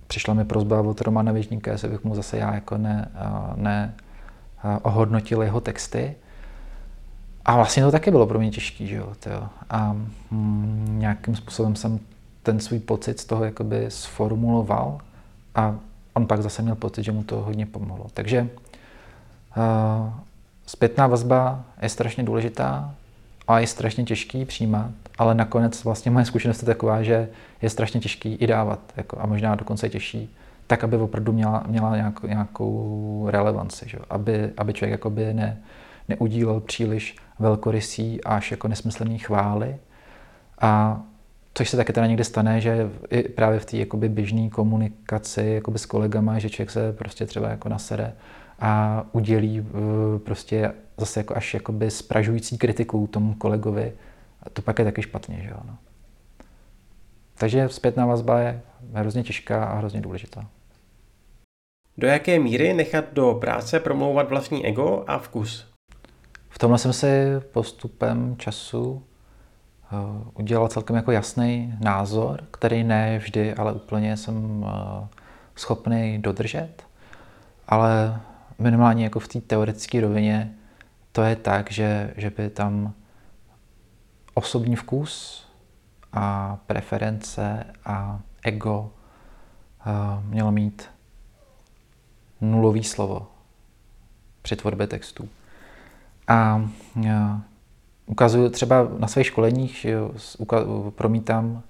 přišla 0.08 0.34
mi 0.34 0.46
prozba 0.46 0.82
od 0.82 1.02
Romana 1.02 1.32
Věžníka, 1.32 1.72
jestli 1.72 1.90
bych 1.90 2.04
mu 2.04 2.16
zase 2.16 2.38
já 2.38 2.54
jako 2.54 2.78
ne, 2.78 3.12
ne 3.56 3.94
ohodnotil 4.82 5.42
jeho 5.42 5.62
texty. 5.62 6.16
A 7.46 7.56
vlastně 7.56 7.84
to 7.84 7.92
taky 7.92 8.12
bylo 8.12 8.28
pro 8.28 8.40
mě 8.40 8.52
těžký, 8.52 8.88
že 8.88 8.96
jo, 8.96 9.14
tyjo. 9.20 9.44
A 9.70 9.94
mm, 10.32 10.96
nějakým 11.00 11.36
způsobem 11.36 11.76
jsem 11.76 12.00
ten 12.44 12.60
svůj 12.60 12.80
pocit 12.80 13.20
z 13.20 13.26
toho 13.26 13.44
jakoby 13.44 13.86
sformuloval 13.90 15.00
a 15.56 15.76
on 16.14 16.28
pak 16.28 16.42
zase 16.42 16.62
měl 16.62 16.76
pocit, 16.76 17.04
že 17.04 17.12
mu 17.12 17.24
to 17.24 17.42
hodně 17.42 17.66
pomohlo. 17.66 18.08
Takže 18.14 18.42
uh, 18.42 20.14
zpětná 20.66 21.08
vazba 21.08 21.64
je 21.82 21.90
strašně 21.90 22.24
důležitá 22.24 22.96
a 23.48 23.60
je 23.60 23.68
strašně 23.68 24.04
těžký 24.04 24.46
přijímat, 24.46 24.92
ale 25.18 25.36
nakonec 25.36 25.84
vlastně 25.84 26.12
moje 26.12 26.26
zkušenost 26.26 26.62
je 26.62 26.66
taková, 26.66 27.04
že 27.04 27.30
je 27.62 27.70
strašně 27.70 28.00
těžký 28.00 28.36
i 28.36 28.48
dávat 28.48 28.80
jako, 28.98 29.18
a 29.20 29.26
možná 29.26 29.56
dokonce 29.56 29.90
těžší, 29.90 30.36
tak, 30.68 30.84
aby 30.84 30.98
opravdu 30.98 31.32
měla, 31.34 31.64
měla 31.68 31.96
nějakou, 31.96 32.28
nějakou 32.28 33.28
relevanci, 33.30 33.90
že? 33.90 33.98
Aby, 34.10 34.52
aby 34.58 34.74
člověk 34.74 34.92
jakoby 34.92 35.34
ne, 35.34 35.58
neudílel 36.10 36.60
příliš 36.60 37.16
velkorysí 37.40 38.24
až 38.24 38.52
jako 38.52 38.68
nesmyslný 38.68 39.20
chvály. 39.20 39.76
A 40.62 41.02
což 41.54 41.70
se 41.70 41.78
taky 41.78 41.94
teda 41.94 42.08
někdy 42.08 42.24
stane, 42.24 42.62
že 42.62 42.90
i 43.10 43.24
právě 43.24 43.60
v 43.60 43.66
té 43.66 43.78
jakoby 43.78 44.10
běžné 44.10 44.50
komunikaci 44.50 45.46
jakoby 45.56 45.80
s 45.80 45.86
kolegama, 45.86 46.40
že 46.40 46.50
člověk 46.50 46.72
se 46.72 46.94
prostě 46.94 47.26
třeba 47.26 47.50
jako 47.50 47.70
nasere 47.70 48.14
a 48.60 49.04
udělí 49.12 49.60
eh, 49.60 50.20
prostě 50.20 50.74
zase 50.98 51.20
jako 51.20 51.38
až 51.38 51.54
jakoby 51.54 51.92
spražující 51.92 52.58
kritiku 52.58 53.08
tomu 53.08 53.34
kolegovi. 53.34 53.94
A 54.44 54.50
to 54.50 54.62
pak 54.62 54.80
je 54.80 54.86
taky 54.86 55.02
špatně, 55.02 55.40
že 55.44 55.50
jo. 55.50 55.58
No. 55.66 55.78
Takže 57.38 57.70
zpětná 57.70 58.06
vazba 58.06 58.40
je 58.40 58.62
hrozně 58.94 59.24
těžká 59.24 59.66
a 59.66 59.76
hrozně 59.78 60.02
důležitá. 60.02 60.48
Do 61.98 62.08
jaké 62.08 62.40
míry 62.40 62.74
nechat 62.74 63.06
do 63.14 63.34
práce 63.34 63.80
promlouvat 63.80 64.30
vlastní 64.30 64.66
ego 64.66 65.04
a 65.08 65.18
vkus? 65.18 65.74
V 66.50 66.60
tomhle 66.60 66.80
jsem 66.80 66.94
si 66.94 67.08
postupem 67.52 68.36
času 68.38 69.04
eh, 69.84 69.96
udělal 70.34 70.68
celkem 70.68 70.96
jako 70.96 71.12
jasný 71.12 71.74
názor, 71.80 72.44
který 72.52 72.84
ne 72.84 73.18
vždy, 73.20 73.54
ale 73.54 73.74
úplně 73.74 74.18
jsem 74.18 74.66
eh, 74.68 75.08
schopný 75.56 76.22
dodržet. 76.22 76.84
Ale 77.68 78.22
minimálně 78.60 79.04
jako 79.04 79.20
v 79.20 79.28
té 79.28 79.42
teoretické 79.42 80.02
rovině 80.02 80.54
to 81.14 81.22
je 81.24 81.36
tak, 81.36 81.72
že, 81.72 82.14
že 82.18 82.30
by 82.30 82.50
tam 82.50 82.94
osobní 84.34 84.76
vkus 84.76 85.46
a 86.14 86.58
preference 86.68 87.66
a 87.86 88.20
ego 88.44 88.92
eh, 89.86 89.92
mělo 90.26 90.52
mít 90.52 90.90
nulový 92.42 92.84
slovo 92.84 93.28
při 94.42 94.56
tvorbě 94.56 94.88
textů. 94.88 95.30
A 96.28 96.70
ukazuju 98.06 98.50
třeba 98.50 98.88
na 98.98 99.08
svých 99.08 99.28
školeních, 99.28 99.86
promítám 100.96 101.64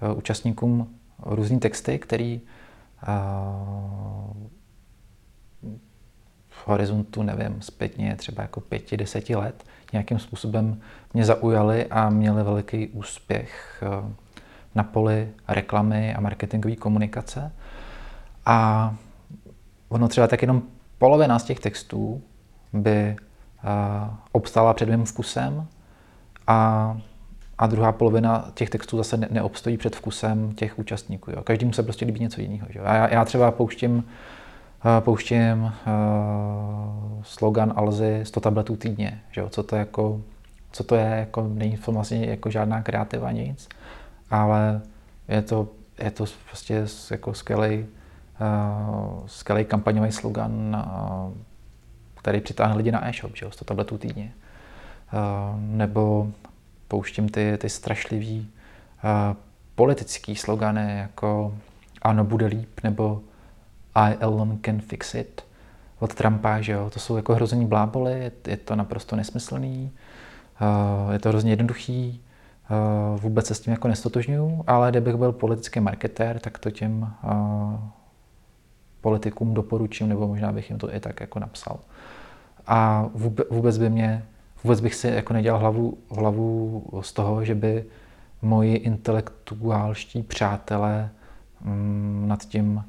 e, 0.00 0.12
účastníkům 0.12 0.94
různé 1.18 1.58
texty, 1.58 1.98
které 1.98 2.38
horizontu, 6.64 7.22
nevím, 7.22 7.62
zpětně 7.62 8.16
třeba 8.16 8.42
jako 8.42 8.60
pěti, 8.60 8.96
deseti 8.96 9.36
let 9.36 9.64
nějakým 9.92 10.18
způsobem 10.18 10.80
mě 11.14 11.24
zaujaly 11.24 11.86
a 11.86 12.10
měly 12.10 12.42
veliký 12.42 12.88
úspěch 12.88 13.82
e, 13.82 14.14
na 14.74 14.82
poli 14.82 15.28
reklamy 15.48 16.14
a 16.14 16.20
marketingové 16.20 16.76
komunikace. 16.76 17.52
A 18.46 18.94
ono 19.88 20.08
třeba 20.08 20.26
tak 20.26 20.42
jenom 20.42 20.62
polovina 20.98 21.38
z 21.38 21.44
těch 21.44 21.60
textů 21.60 22.22
by 22.72 23.16
obstála 24.32 24.74
před 24.74 24.88
mým 24.88 25.04
vkusem 25.04 25.66
a, 26.46 27.00
a 27.58 27.66
druhá 27.66 27.92
polovina 27.92 28.50
těch 28.54 28.70
textů 28.70 28.96
zase 28.96 29.16
ne, 29.16 29.28
neobstojí 29.30 29.76
před 29.76 29.96
vkusem 29.96 30.52
těch 30.52 30.78
účastníků. 30.78 31.30
Jo. 31.30 31.42
Každému 31.42 31.72
se 31.72 31.82
prostě 31.82 32.04
líbí 32.04 32.20
něco 32.20 32.40
jiného. 32.40 32.66
Že? 32.70 32.80
A 32.80 32.94
já, 32.94 33.08
já 33.08 33.24
třeba 33.24 33.50
pouštím, 33.50 34.04
pouštím 35.00 35.72
slogan 37.22 37.72
Alzy 37.76 38.20
100 38.22 38.40
tabletů 38.40 38.76
týdně. 38.76 39.20
Že? 39.30 39.42
Co 39.48 39.62
to 39.62 39.76
jako, 39.76 40.20
co 40.72 40.84
to 40.84 40.94
je, 40.94 41.04
jako, 41.04 41.48
není 41.48 41.76
to 41.76 41.92
vlastně 41.92 42.26
jako 42.26 42.50
žádná 42.50 42.82
kreativa, 42.82 43.32
nic, 43.32 43.68
ale 44.30 44.80
je 45.28 45.42
to, 45.42 45.68
je 45.98 46.10
to 46.10 46.24
prostě 46.48 46.84
jako 47.10 47.34
skvělý, 47.34 47.78
uh, 47.78 49.26
skvělý 49.26 49.64
kampaňový 49.64 50.12
slogan 50.12 50.76
uh, 50.76 51.32
který 52.22 52.40
přitáhne 52.40 52.76
lidi 52.76 52.92
na 52.92 53.08
e-shop, 53.08 53.36
že 53.36 53.44
jo, 53.44 53.50
100 53.50 53.64
tabletů 53.64 53.98
týdně. 53.98 54.32
Uh, 55.12 55.60
nebo 55.60 56.28
pouštím 56.88 57.28
ty, 57.28 57.58
ty 57.58 57.68
strašlivý 57.68 58.50
uh, 59.04 59.36
politický 59.74 60.36
slogany 60.36 60.98
jako 60.98 61.54
ano, 62.02 62.24
bude 62.24 62.46
líp, 62.46 62.80
nebo 62.84 63.20
I 63.94 64.14
alone 64.14 64.58
can 64.64 64.80
fix 64.80 65.14
it 65.14 65.44
od 66.02 66.14
Trumpa, 66.14 66.60
že 66.60 66.72
jo, 66.72 66.90
to 66.90 67.00
jsou 67.00 67.16
jako 67.16 67.34
hrozný 67.34 67.66
bláboli, 67.66 68.32
je, 68.46 68.56
to 68.56 68.76
naprosto 68.76 69.16
nesmyslný, 69.16 69.92
uh, 71.06 71.12
je 71.12 71.18
to 71.18 71.28
hrozně 71.28 71.52
jednoduchý, 71.52 72.22
uh, 72.70 73.20
vůbec 73.20 73.46
se 73.46 73.54
s 73.54 73.60
tím 73.60 73.70
jako 73.70 73.88
nestotožňuju, 73.88 74.64
ale 74.66 74.90
kdybych 74.90 75.16
byl 75.16 75.32
politický 75.32 75.80
marketér, 75.80 76.38
tak 76.38 76.58
to 76.58 76.70
těm 76.70 77.12
uh, 77.24 77.30
politikům 79.00 79.54
doporučím, 79.54 80.08
nebo 80.08 80.28
možná 80.28 80.52
bych 80.52 80.70
jim 80.70 80.78
to 80.78 80.94
i 80.94 81.00
tak 81.00 81.20
jako 81.20 81.38
napsal. 81.38 81.78
A 82.66 83.08
vůbec 83.50 83.78
by 83.78 83.90
mě, 83.90 84.24
vůbec 84.64 84.80
bych 84.80 84.94
si 84.94 85.08
jako 85.08 85.32
nedělal 85.32 85.60
hlavu, 85.60 85.98
hlavu 86.10 86.84
z 87.00 87.12
toho, 87.12 87.44
že 87.44 87.54
by 87.54 87.84
moji 88.42 88.74
intelektuálští 88.74 90.22
přátelé 90.22 91.10
mm, 91.64 92.24
nad 92.28 92.44
tím 92.44 92.84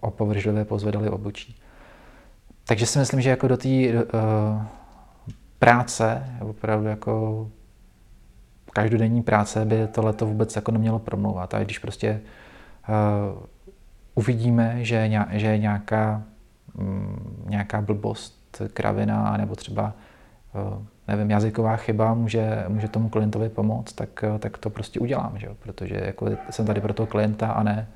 opovržlivě 0.00 0.64
pozvedali 0.64 1.08
obočí. 1.08 1.56
Takže 2.66 2.86
si 2.86 2.98
myslím, 2.98 3.20
že 3.20 3.30
jako 3.30 3.48
do 3.48 3.56
té 3.56 3.68
uh, 3.68 4.62
práce, 5.58 6.26
opravdu 6.40 6.88
jako 6.88 7.50
každodenní 8.72 9.22
práce 9.22 9.64
by 9.64 9.86
tohle 9.86 10.14
vůbec 10.20 10.56
jako 10.56 10.72
nemělo 10.72 10.98
promlouvat. 10.98 11.54
A 11.54 11.64
když 11.64 11.78
prostě 11.78 12.20
uh, 12.88 13.42
uvidíme, 14.14 14.84
že, 14.84 15.10
že 15.30 15.46
je 15.46 15.58
nějaká, 15.58 16.22
um, 16.74 17.44
nějaká 17.48 17.80
blbost 17.80 18.42
kravina 18.72 19.36
nebo 19.36 19.56
třeba 19.56 19.92
eh, 20.54 20.86
nevím, 21.08 21.30
jazyková 21.30 21.76
chyba 21.76 22.14
může, 22.14 22.64
může 22.68 22.88
tomu 22.88 23.08
klientovi 23.08 23.48
pomoct, 23.48 23.92
tak, 23.92 24.24
eh, 24.24 24.38
tak 24.38 24.58
to 24.58 24.70
prostě 24.70 25.00
udělám, 25.00 25.38
že 25.38 25.46
jo? 25.46 25.56
protože 25.58 26.00
jako 26.04 26.26
jsem 26.50 26.66
tady 26.66 26.80
pro 26.80 26.94
toho 26.94 27.06
klienta 27.06 27.52
a 27.52 27.62
ne, 27.62 27.88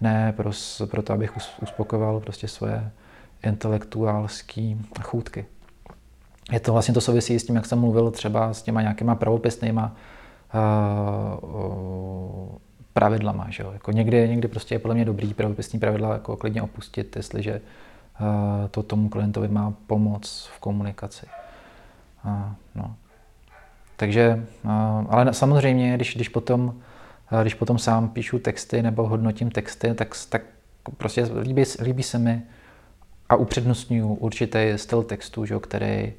ne 0.00 0.32
pro, 0.32 0.50
pro 0.86 1.02
to, 1.02 1.12
abych 1.12 1.36
uspokojoval 1.62 2.20
prostě 2.20 2.48
svoje 2.48 2.90
intelektuálské 3.42 4.76
chůdky. 5.02 5.46
Je 6.52 6.60
to 6.60 6.72
vlastně 6.72 6.94
to 6.94 7.00
souvisí 7.00 7.38
s 7.38 7.44
tím, 7.44 7.56
jak 7.56 7.66
jsem 7.66 7.78
mluvil 7.78 8.10
třeba 8.10 8.54
s 8.54 8.62
těma 8.62 8.82
nějakýma 8.82 9.14
pravopisnýma 9.14 9.96
uh, 10.54 10.60
pravidlama. 12.92 13.46
Že 13.50 13.62
jo? 13.62 13.72
Jako 13.72 13.92
někdy, 13.92 14.28
někdy 14.28 14.48
prostě 14.48 14.74
je 14.74 14.78
podle 14.78 14.94
mě 14.94 15.04
dobrý 15.04 15.34
pravopisní 15.34 15.78
pravidla 15.78 16.12
jako 16.12 16.36
klidně 16.36 16.62
opustit, 16.62 17.16
jestliže 17.16 17.60
uh, 18.20 18.26
to 18.70 18.82
tomu 18.82 19.08
klientovi 19.08 19.48
má 19.48 19.72
pomoc 19.86 20.50
v 20.56 20.60
komunikaci. 20.60 21.26
Uh, 22.24 22.32
no. 22.74 22.94
Takže, 23.96 24.46
uh, 24.64 24.70
ale 25.08 25.34
samozřejmě, 25.34 25.94
když, 25.94 26.14
když, 26.14 26.28
potom, 26.28 26.74
když 27.42 27.54
potom 27.54 27.78
sám 27.78 28.08
píšu 28.08 28.38
texty 28.38 28.82
nebo 28.82 29.08
hodnotím 29.08 29.50
texty, 29.50 29.94
tak, 29.94 30.14
tak 30.28 30.42
prostě 30.96 31.26
líbí, 31.40 31.62
líbí 31.82 32.02
se 32.02 32.18
mi 32.18 32.42
a 33.28 33.36
upřednostňuji 33.36 34.14
určitý 34.14 34.72
styl 34.76 35.02
textu, 35.02 35.44
že, 35.44 35.58
který 35.58 36.12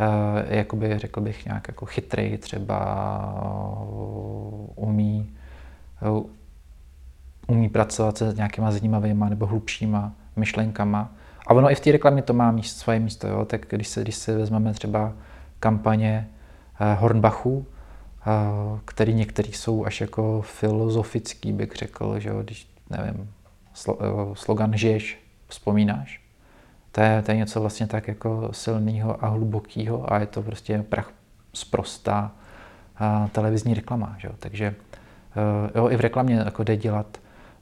uh, 0.00 0.06
jakoby, 0.48 0.98
řekl 0.98 1.20
bych, 1.20 1.44
nějak 1.44 1.68
jako 1.68 1.86
chytrý, 1.86 2.38
třeba 2.38 2.78
umí 4.74 5.36
umí 7.46 7.68
pracovat 7.68 8.18
se 8.18 8.32
nějakýma 8.36 8.70
zajímavými 8.70 9.24
nebo 9.28 9.46
hlubšíma 9.46 10.12
myšlenkama. 10.36 11.12
A 11.46 11.54
ono 11.54 11.70
i 11.70 11.74
v 11.74 11.80
té 11.80 11.92
reklamě 11.92 12.22
to 12.22 12.32
má 12.32 12.56
svoje 12.62 13.00
místo. 13.00 13.28
Jo? 13.28 13.44
Tak 13.44 13.66
když 13.68 13.88
se, 13.88 14.02
když 14.02 14.14
se 14.14 14.36
vezmeme 14.36 14.72
třeba 14.72 15.12
kampaně 15.60 16.28
eh, 16.80 16.94
Hornbachu, 16.94 17.66
eh, 17.68 17.75
který 18.84 19.14
některý 19.14 19.52
jsou 19.52 19.84
až 19.84 20.00
jako 20.00 20.42
filozofický, 20.42 21.52
bych 21.52 21.72
řekl, 21.72 22.20
že 22.20 22.28
jo? 22.28 22.42
když, 22.42 22.68
nevím, 22.90 23.30
eh, 23.88 23.94
slogan 24.34 24.76
žiješ, 24.76 25.18
vzpomínáš. 25.48 26.20
To 26.92 27.00
je, 27.00 27.22
to 27.22 27.30
je 27.30 27.36
něco 27.36 27.60
vlastně 27.60 27.86
tak 27.86 28.08
jako 28.08 28.48
silného 28.52 29.24
a 29.24 29.28
hlubokého 29.28 30.12
a 30.12 30.18
je 30.18 30.26
to 30.26 30.42
prostě 30.42 30.82
prach 30.82 31.10
zprostá 31.54 32.32
televizní 33.32 33.74
reklama. 33.74 34.16
Že 34.18 34.28
jo? 34.28 34.34
Takže 34.38 34.74
jo, 35.74 35.90
i 35.90 35.96
v 35.96 36.00
reklamě 36.00 36.34
jako 36.34 36.62
jde 36.62 36.76
dělat 36.76 37.18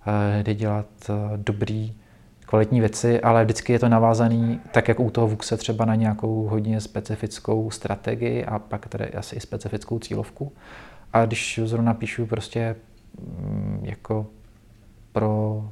Eh, 0.07 0.42
jde 0.42 0.55
dělat 0.55 0.87
eh, 1.09 1.12
dobrý, 1.37 1.94
kvalitní 2.46 2.80
věci, 2.80 3.20
ale 3.20 3.44
vždycky 3.44 3.72
je 3.72 3.78
to 3.78 3.88
navázaný, 3.88 4.61
tak 4.72 4.88
jako 4.88 5.02
u 5.02 5.11
toho 5.11 5.28
Vuxe 5.28 5.57
třeba 5.57 5.85
na 5.85 5.94
nějakou 5.94 6.46
hodně 6.46 6.80
specifickou 6.80 7.70
strategii 7.70 8.44
a 8.44 8.59
pak 8.59 8.88
tedy 8.88 9.04
asi 9.04 9.37
i 9.37 9.40
specifickou 9.40 9.98
cílovku. 9.98 10.52
A 11.12 11.26
když 11.26 11.61
zrovna 11.64 11.94
píšu 11.94 12.26
prostě 12.26 12.76
mm, 13.20 13.80
jako 13.83 14.26
pro 15.12 15.64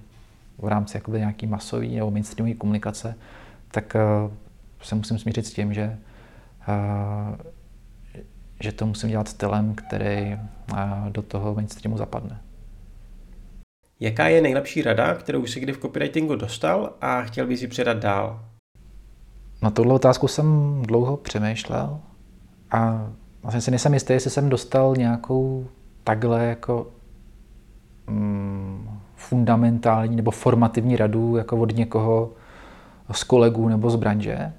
v 0.59 0.69
rámci 0.69 0.97
jakoby 0.97 1.19
nějaký 1.19 1.47
masový 1.47 1.97
nebo 1.97 2.11
mainstreamové 2.11 2.55
komunikace, 2.55 3.15
tak 3.71 3.97
uh, 4.25 4.33
se 4.83 4.95
musím 4.95 5.19
smířit 5.19 5.47
s 5.47 5.53
tím, 5.53 5.75
že, 5.75 5.99
uh, 6.69 7.37
že 8.61 8.73
to 8.73 8.87
musím 8.87 9.11
dělat 9.11 9.29
stylem, 9.29 9.75
který 9.75 10.39
uh, 10.73 10.79
do 11.09 11.23
toho 11.23 11.55
mainstreamu 11.55 11.99
zapadne. 11.99 12.41
Jaká 14.03 14.29
je 14.29 14.41
nejlepší 14.41 14.83
rada, 14.83 15.15
kterou 15.15 15.47
jsi 15.47 15.61
kdy 15.61 15.73
v 15.73 15.79
copywritingu 15.79 16.37
dostal 16.37 16.93
a 17.01 17.23
chtěl 17.23 17.47
bys 17.47 17.63
ji 17.63 17.69
předat 17.69 17.97
dál? 17.97 18.45
Na 19.63 19.71
tuhle 19.71 19.95
otázku 19.95 20.29
jsem 20.29 20.79
dlouho 20.83 21.17
přemýšlel 21.17 22.01
a 22.71 23.11
vlastně 23.43 23.61
si 23.61 23.71
nejsem 23.71 23.95
jistý, 23.95 24.13
jestli 24.13 24.31
jsem 24.31 24.49
dostal 24.49 24.97
nějakou 24.97 25.67
takhle 26.05 26.45
jako 26.45 26.87
mm, 28.07 28.89
fundamentální 29.15 30.17
nebo 30.17 30.31
formativní 30.31 30.97
radu 30.97 31.37
jako 31.37 31.57
od 31.57 31.77
někoho 31.77 32.33
z 33.13 33.25
kolegů 33.25 33.69
nebo 33.69 33.91
z 33.91 33.97
branže. 33.97 34.53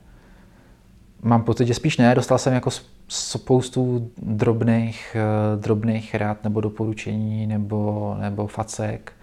Mám 1.22 1.44
pocit, 1.44 1.66
že 1.66 1.74
spíš 1.74 1.98
ne, 1.98 2.16
dostal 2.16 2.38
jsem 2.38 2.54
jako 2.54 2.70
spoustu 3.08 4.12
drobných, 4.18 5.16
eh, 5.20 5.58
drobných 5.58 6.16
rád 6.16 6.44
nebo 6.44 6.62
doporučení 6.62 7.48
nebo, 7.48 8.16
nebo 8.20 8.48
facek 8.48 9.14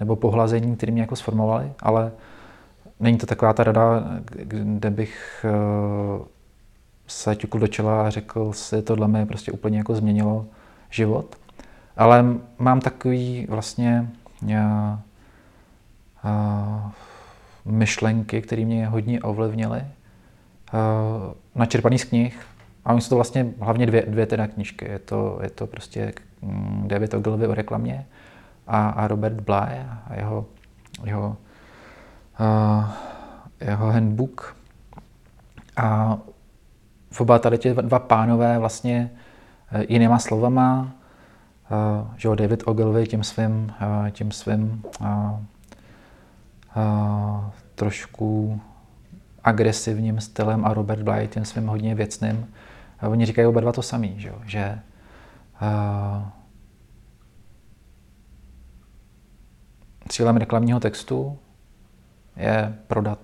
nebo 0.00 0.16
pohlazení, 0.16 0.76
které 0.76 0.92
mě 0.92 1.02
jako 1.02 1.16
sformovali, 1.16 1.72
ale 1.80 2.12
není 3.00 3.18
to 3.18 3.26
taková 3.26 3.52
ta 3.52 3.64
rada, 3.64 4.04
kde 4.44 4.90
bych 4.90 5.46
eh, 5.48 6.24
se 7.06 7.36
ťukl 7.36 7.58
do 7.58 7.66
čela 7.66 8.06
a 8.06 8.10
řekl 8.10 8.52
si, 8.52 8.82
tohle 8.82 9.08
mi 9.08 9.26
prostě 9.26 9.52
úplně 9.52 9.78
jako 9.78 9.94
změnilo 9.94 10.46
život. 10.90 11.36
Ale 11.96 12.24
mám 12.58 12.80
takový 12.80 13.46
vlastně 13.48 14.10
já, 14.46 14.98
eh, 16.24 16.28
a, 16.28 16.92
eh, 16.96 17.70
myšlenky, 17.70 18.42
které 18.42 18.64
mě 18.64 18.86
hodně 18.86 19.20
ovlivnily, 19.20 19.82
načerpaný 21.54 21.98
z 21.98 22.04
knih. 22.04 22.40
A 22.84 22.92
oni 22.92 23.00
jsou 23.00 23.08
to 23.08 23.14
vlastně 23.14 23.46
hlavně 23.60 23.86
dvě, 23.86 24.02
dvě 24.08 24.26
teda 24.26 24.46
knížky. 24.46 24.84
Je 24.84 24.98
to, 24.98 25.38
je 25.42 25.50
to 25.50 25.66
prostě 25.66 26.12
mm, 26.42 26.84
David 26.88 27.14
Ogilvy 27.14 27.46
o 27.46 27.54
reklamě 27.54 28.06
a, 28.68 28.88
a 28.88 29.08
Robert 29.08 29.40
Bly 29.40 29.80
a 30.08 30.14
jeho, 30.14 30.46
jeho, 31.04 31.36
uh, 32.40 32.84
jeho 33.60 33.86
handbook. 33.86 34.56
A 35.76 36.18
oba 37.18 37.38
tady 37.38 37.58
tě 37.58 37.74
dva 37.74 37.98
pánové 37.98 38.58
vlastně 38.58 39.10
uh, 39.74 39.82
jinýma 39.88 40.18
slovama, 40.18 40.80
uh, 40.80 42.14
že 42.16 42.28
David 42.36 42.62
Ogilvy 42.66 43.06
tím 43.06 43.24
svým, 43.24 43.72
uh, 44.02 44.10
tím 44.10 44.30
svým 44.30 44.82
uh, 45.00 45.06
uh, 45.08 45.40
trošku 47.74 48.60
agresivním 49.44 50.20
stylem 50.20 50.66
a 50.66 50.74
Robert 50.74 51.02
Bly 51.02 51.28
tím 51.28 51.44
svým 51.44 51.66
hodně 51.66 51.94
věcným. 51.94 52.46
Uh, 53.02 53.10
oni 53.10 53.26
říkají 53.26 53.46
oba 53.46 53.60
dva 53.60 53.72
to 53.72 53.82
samý, 53.82 54.14
že, 54.20 54.32
že 54.44 54.80
uh, 55.62 56.22
Cílem 60.18 60.36
reklamního 60.36 60.80
textu 60.80 61.38
je 62.36 62.74
prodat 62.86 63.18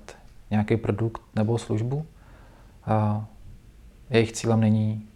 nějaký 0.51 0.77
produkt 0.77 1.23
nebo 1.35 1.59
službu. 1.59 2.07
A 2.87 3.27
jejich 4.11 4.33
cílem 4.33 4.61
není 4.61 5.09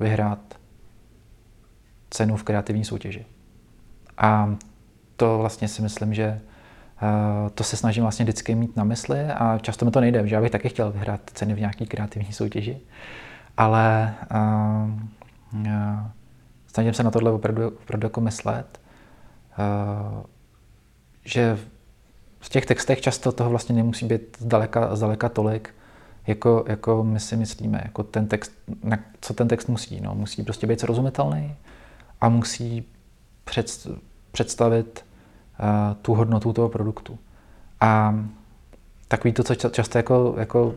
vyhrát 0.00 0.54
cenu 2.10 2.36
v 2.36 2.42
kreativní 2.42 2.84
soutěži. 2.84 3.26
A 4.18 4.54
to 5.16 5.38
vlastně 5.38 5.68
si 5.68 5.82
myslím, 5.82 6.14
že 6.14 6.40
to 7.54 7.64
se 7.64 7.76
snažím 7.76 8.02
vlastně 8.02 8.24
vždycky 8.24 8.54
mít 8.54 8.76
na 8.76 8.84
mysli 8.84 9.24
a 9.24 9.58
často 9.58 9.84
mi 9.84 9.90
to 9.90 10.00
nejde, 10.00 10.28
že 10.28 10.34
já 10.34 10.40
bych 10.40 10.50
taky 10.50 10.68
chtěl 10.68 10.92
vyhrát 10.92 11.20
ceny 11.34 11.54
v 11.54 11.60
nějaké 11.60 11.86
kreativní 11.86 12.32
soutěži, 12.32 12.80
ale 13.56 14.14
uh, 15.54 15.66
snažím 16.66 16.94
se 16.94 17.02
na 17.02 17.10
tohle 17.10 17.32
opravdu, 17.32 17.68
opravdu 17.68 18.06
jako 18.06 18.20
myslet. 18.20 18.80
Uh, 19.58 20.24
že 21.28 21.58
v 22.40 22.48
těch 22.48 22.66
textech 22.66 23.00
často 23.00 23.32
toho 23.32 23.50
vlastně 23.50 23.74
nemusí 23.74 24.06
být 24.06 24.36
zdaleka, 24.38 24.96
zdaleka 24.96 25.28
tolik, 25.28 25.74
jako, 26.26 26.64
jako 26.68 27.04
my 27.04 27.20
si 27.20 27.36
myslíme. 27.36 27.80
Jako 27.84 28.02
ten 28.02 28.26
text, 28.26 28.52
na, 28.82 28.98
co 29.20 29.34
ten 29.34 29.48
text 29.48 29.68
musí? 29.68 30.00
No, 30.00 30.14
musí 30.14 30.42
prostě 30.42 30.66
být 30.66 30.80
srozumitelný 30.80 31.54
a 32.20 32.28
musí 32.28 32.84
před, 33.44 33.86
představit 34.32 35.04
uh, 35.60 35.66
tu 36.02 36.14
hodnotu 36.14 36.52
toho 36.52 36.68
produktu. 36.68 37.18
A 37.80 38.14
takový 39.08 39.32
to, 39.32 39.44
co 39.44 39.54
často 39.54 39.98
jako, 39.98 40.34
jako 40.38 40.74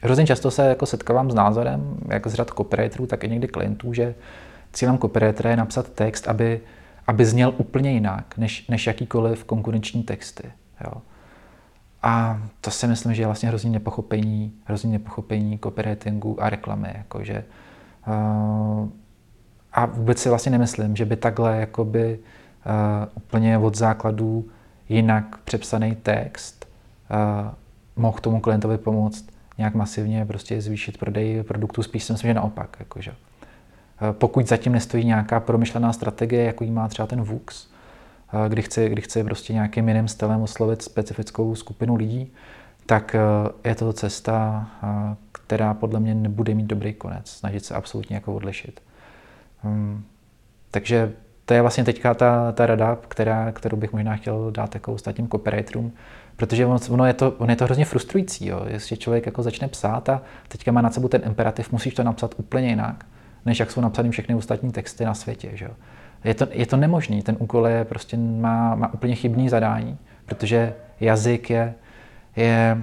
hrozně 0.00 0.26
často 0.26 0.50
se 0.50 0.68
jako 0.68 0.86
setkávám 0.86 1.30
s 1.30 1.34
názorem, 1.34 1.98
jak 2.08 2.26
z 2.26 2.34
řad 2.34 2.50
copywriterů, 2.50 3.06
tak 3.06 3.24
i 3.24 3.28
někdy 3.28 3.48
klientů, 3.48 3.92
že 3.92 4.14
cílem 4.72 4.98
copywritera 4.98 5.50
je 5.50 5.56
napsat 5.56 5.88
text, 5.88 6.28
aby 6.28 6.60
aby 7.10 7.26
zněl 7.26 7.54
úplně 7.56 7.92
jinak, 7.92 8.38
než, 8.38 8.68
než 8.68 8.86
jakýkoliv 8.86 9.44
konkurenční 9.44 10.02
texty. 10.02 10.52
Jo. 10.84 10.92
A 12.02 12.42
to 12.60 12.70
si 12.70 12.86
myslím, 12.86 13.14
že 13.14 13.22
je 13.22 13.26
vlastně 13.26 13.48
hrozný 13.48 13.70
nepochopení, 13.70 14.52
hrozný 14.64 14.92
nepochopení 14.92 15.58
copywritingu 15.58 16.42
a 16.42 16.50
reklamy. 16.50 16.88
Jakože, 16.94 17.44
uh, 18.06 18.88
a 19.72 19.86
vůbec 19.86 20.18
si 20.18 20.28
vlastně 20.28 20.52
nemyslím, 20.52 20.96
že 20.96 21.04
by 21.04 21.16
takhle 21.16 21.60
jakoby, 21.60 22.18
uh, 22.18 23.08
úplně 23.14 23.58
od 23.58 23.76
základů 23.76 24.48
jinak 24.88 25.36
přepsaný 25.44 25.96
text 25.96 26.68
uh, 27.10 27.50
mohl 27.96 28.18
tomu 28.18 28.40
klientovi 28.40 28.78
pomoct 28.78 29.24
nějak 29.58 29.74
masivně 29.74 30.26
prostě 30.26 30.60
zvýšit 30.60 30.98
prodej 30.98 31.42
produktu. 31.42 31.82
Spíš 31.82 32.04
si 32.04 32.12
myslím, 32.12 32.28
že 32.28 32.34
naopak. 32.34 32.76
Jakože. 32.78 33.14
Eh, 34.00 34.12
pokud 34.12 34.48
zatím 34.48 34.72
nestojí 34.72 35.04
nějaká 35.04 35.40
promyšlená 35.40 35.92
strategie, 35.92 36.44
jako 36.44 36.64
jí 36.64 36.70
má 36.70 36.88
třeba 36.88 37.06
ten 37.06 37.22
VUX, 37.22 37.66
eh, 38.32 38.48
kdy 38.48 38.62
chce, 38.62 38.88
kdy 38.88 39.02
chce 39.02 39.24
prostě 39.24 39.52
nějakým 39.52 39.88
jiným 39.88 40.08
stylem 40.08 40.42
oslovit 40.42 40.82
specifickou 40.82 41.54
skupinu 41.54 41.96
lidí, 41.96 42.32
tak 42.86 43.14
eh, 43.14 43.68
je 43.68 43.74
to 43.74 43.92
cesta, 43.92 44.66
která 45.32 45.74
podle 45.74 46.00
mě 46.00 46.14
nebude 46.14 46.54
mít 46.54 46.66
dobrý 46.66 46.94
konec, 46.94 47.30
snažit 47.30 47.64
se 47.64 47.74
absolutně 47.74 48.16
jako 48.16 48.34
odlišit. 48.34 48.82
Hmm. 49.62 50.04
Takže 50.70 51.12
to 51.44 51.54
je 51.54 51.60
vlastně 51.60 51.84
teďka 51.84 52.14
ta, 52.14 52.52
ta 52.52 52.66
rada, 52.66 52.98
která, 53.08 53.52
kterou 53.52 53.76
bych 53.76 53.92
možná 53.92 54.16
chtěl 54.16 54.50
dát 54.50 54.74
jako 54.74 54.92
ostatním 54.92 55.28
copywriterům, 55.28 55.92
protože 56.36 56.66
ono 56.66 57.06
je 57.06 57.12
to, 57.12 57.30
ono 57.30 57.52
je 57.52 57.56
to 57.56 57.64
hrozně 57.64 57.84
frustrující, 57.84 58.46
jo. 58.46 58.62
jestli 58.66 58.96
člověk 58.96 59.26
jako 59.26 59.42
začne 59.42 59.68
psát 59.68 60.08
a 60.08 60.22
teďka 60.48 60.72
má 60.72 60.80
na 60.80 60.90
sebou 60.90 61.08
ten 61.08 61.22
imperativ, 61.24 61.72
musíš 61.72 61.94
to 61.94 62.02
napsat 62.02 62.34
úplně 62.38 62.68
jinak, 62.68 63.04
než 63.46 63.60
jak 63.60 63.70
jsou 63.70 63.80
napsány 63.80 64.10
všechny 64.10 64.34
ostatní 64.34 64.72
texty 64.72 65.04
na 65.04 65.14
světě. 65.14 65.50
Že? 65.54 65.68
je 66.24 66.34
to, 66.34 66.46
je 66.50 66.66
to 66.66 66.76
nemožný. 66.76 67.22
Ten 67.22 67.36
úkol 67.38 67.66
je 67.66 67.84
prostě 67.84 68.16
má, 68.16 68.74
má 68.74 68.94
úplně 68.94 69.14
chybný 69.14 69.48
zadání, 69.48 69.98
protože 70.26 70.74
jazyk 71.00 71.50
je, 71.50 71.74
je 72.36 72.78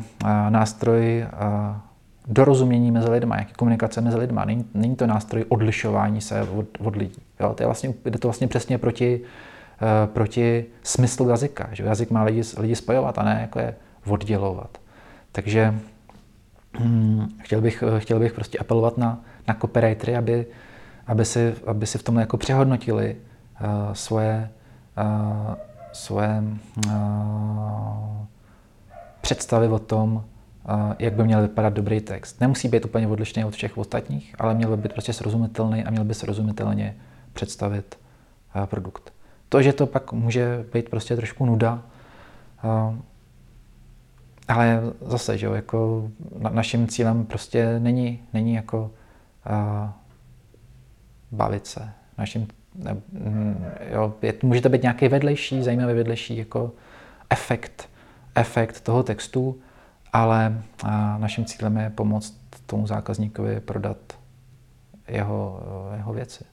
nástroj 0.49 1.25
dorozumění 2.27 2.91
mezi 2.91 3.09
lidmi, 3.09 3.35
jaký 3.37 3.53
komunikace 3.53 4.01
mezi 4.01 4.17
lidmi. 4.17 4.41
Není, 4.45 4.65
není 4.73 4.95
to 4.95 5.07
nástroj 5.07 5.45
odlišování 5.49 6.21
se 6.21 6.41
od, 6.41 6.65
od 6.79 6.95
lidí. 6.95 7.21
Jo? 7.39 7.53
To 7.53 7.63
je 7.63 7.67
vlastně, 7.67 7.93
jde 8.05 8.19
to 8.19 8.27
vlastně 8.27 8.47
přesně 8.47 8.77
proti, 8.77 9.21
uh, 9.21 10.13
proti 10.13 10.65
smyslu 10.83 11.29
jazyka. 11.29 11.69
Že 11.71 11.83
jazyk 11.83 12.11
má 12.11 12.23
lidi, 12.23 12.41
lidi 12.57 12.75
spojovat 12.75 13.17
a 13.17 13.23
ne 13.23 13.37
jako 13.41 13.59
je 13.59 13.75
oddělovat. 14.07 14.77
Takže 15.31 15.75
hm, 16.79 17.27
chtěl, 17.41 17.61
bych, 17.61 17.83
chtěl 17.97 18.19
bych 18.19 18.33
prostě 18.33 18.57
apelovat 18.57 18.97
na, 18.97 19.21
na 19.47 19.53
copywritery, 19.53 20.15
aby, 20.15 20.45
aby, 21.07 21.25
si, 21.25 21.55
aby 21.65 21.85
si 21.85 21.97
v 21.97 22.03
tom 22.03 22.17
jako 22.17 22.37
přehodnotili 22.37 23.15
uh, 23.15 23.93
svoje, 23.93 24.49
uh, 24.97 25.55
svoje 25.93 26.43
uh, 26.85 26.91
představy 29.21 29.67
o 29.67 29.79
tom, 29.79 30.23
jak 30.99 31.13
by 31.13 31.23
měl 31.23 31.41
vypadat 31.41 31.73
dobrý 31.73 32.01
text. 32.01 32.41
Nemusí 32.41 32.67
být 32.67 32.85
úplně 32.85 33.07
odlišný 33.07 33.45
od 33.45 33.53
všech 33.53 33.77
ostatních, 33.77 34.35
ale 34.39 34.53
měl 34.53 34.69
by 34.69 34.83
být 34.83 34.93
prostě 34.93 35.13
srozumitelný 35.13 35.85
a 35.85 35.89
měl 35.89 36.03
by 36.03 36.13
srozumitelně 36.13 36.95
představit 37.33 37.99
produkt. 38.65 39.13
To, 39.49 39.61
že 39.61 39.73
to 39.73 39.85
pak 39.85 40.13
může 40.13 40.65
být 40.73 40.89
prostě 40.89 41.15
trošku 41.15 41.45
nuda, 41.45 41.81
ale 44.47 44.81
zase, 45.01 45.37
že 45.37 45.45
jo, 45.45 45.53
jako 45.53 46.09
naším 46.49 46.87
cílem 46.87 47.25
prostě 47.25 47.79
není, 47.79 48.19
není 48.33 48.53
jako 48.53 48.91
bavit 51.31 51.67
se. 51.67 51.89
Naším, 52.17 52.47
ne, 52.75 52.97
jo, 53.91 54.13
je, 54.21 54.33
může 54.43 54.61
to 54.61 54.69
být 54.69 54.81
nějaký 54.81 55.07
vedlejší, 55.07 55.63
zajímavý 55.63 55.93
vedlejší 55.93 56.37
jako 56.37 56.71
efekt, 57.29 57.89
efekt 58.35 58.81
toho 58.81 59.03
textu, 59.03 59.59
ale 60.13 60.61
naším 61.17 61.45
cílem 61.45 61.77
je 61.77 61.89
pomoct 61.89 62.37
tomu 62.65 62.87
zákazníkovi 62.87 63.59
prodat 63.59 63.97
jeho, 65.07 65.61
jeho 65.95 66.13
věci. 66.13 66.43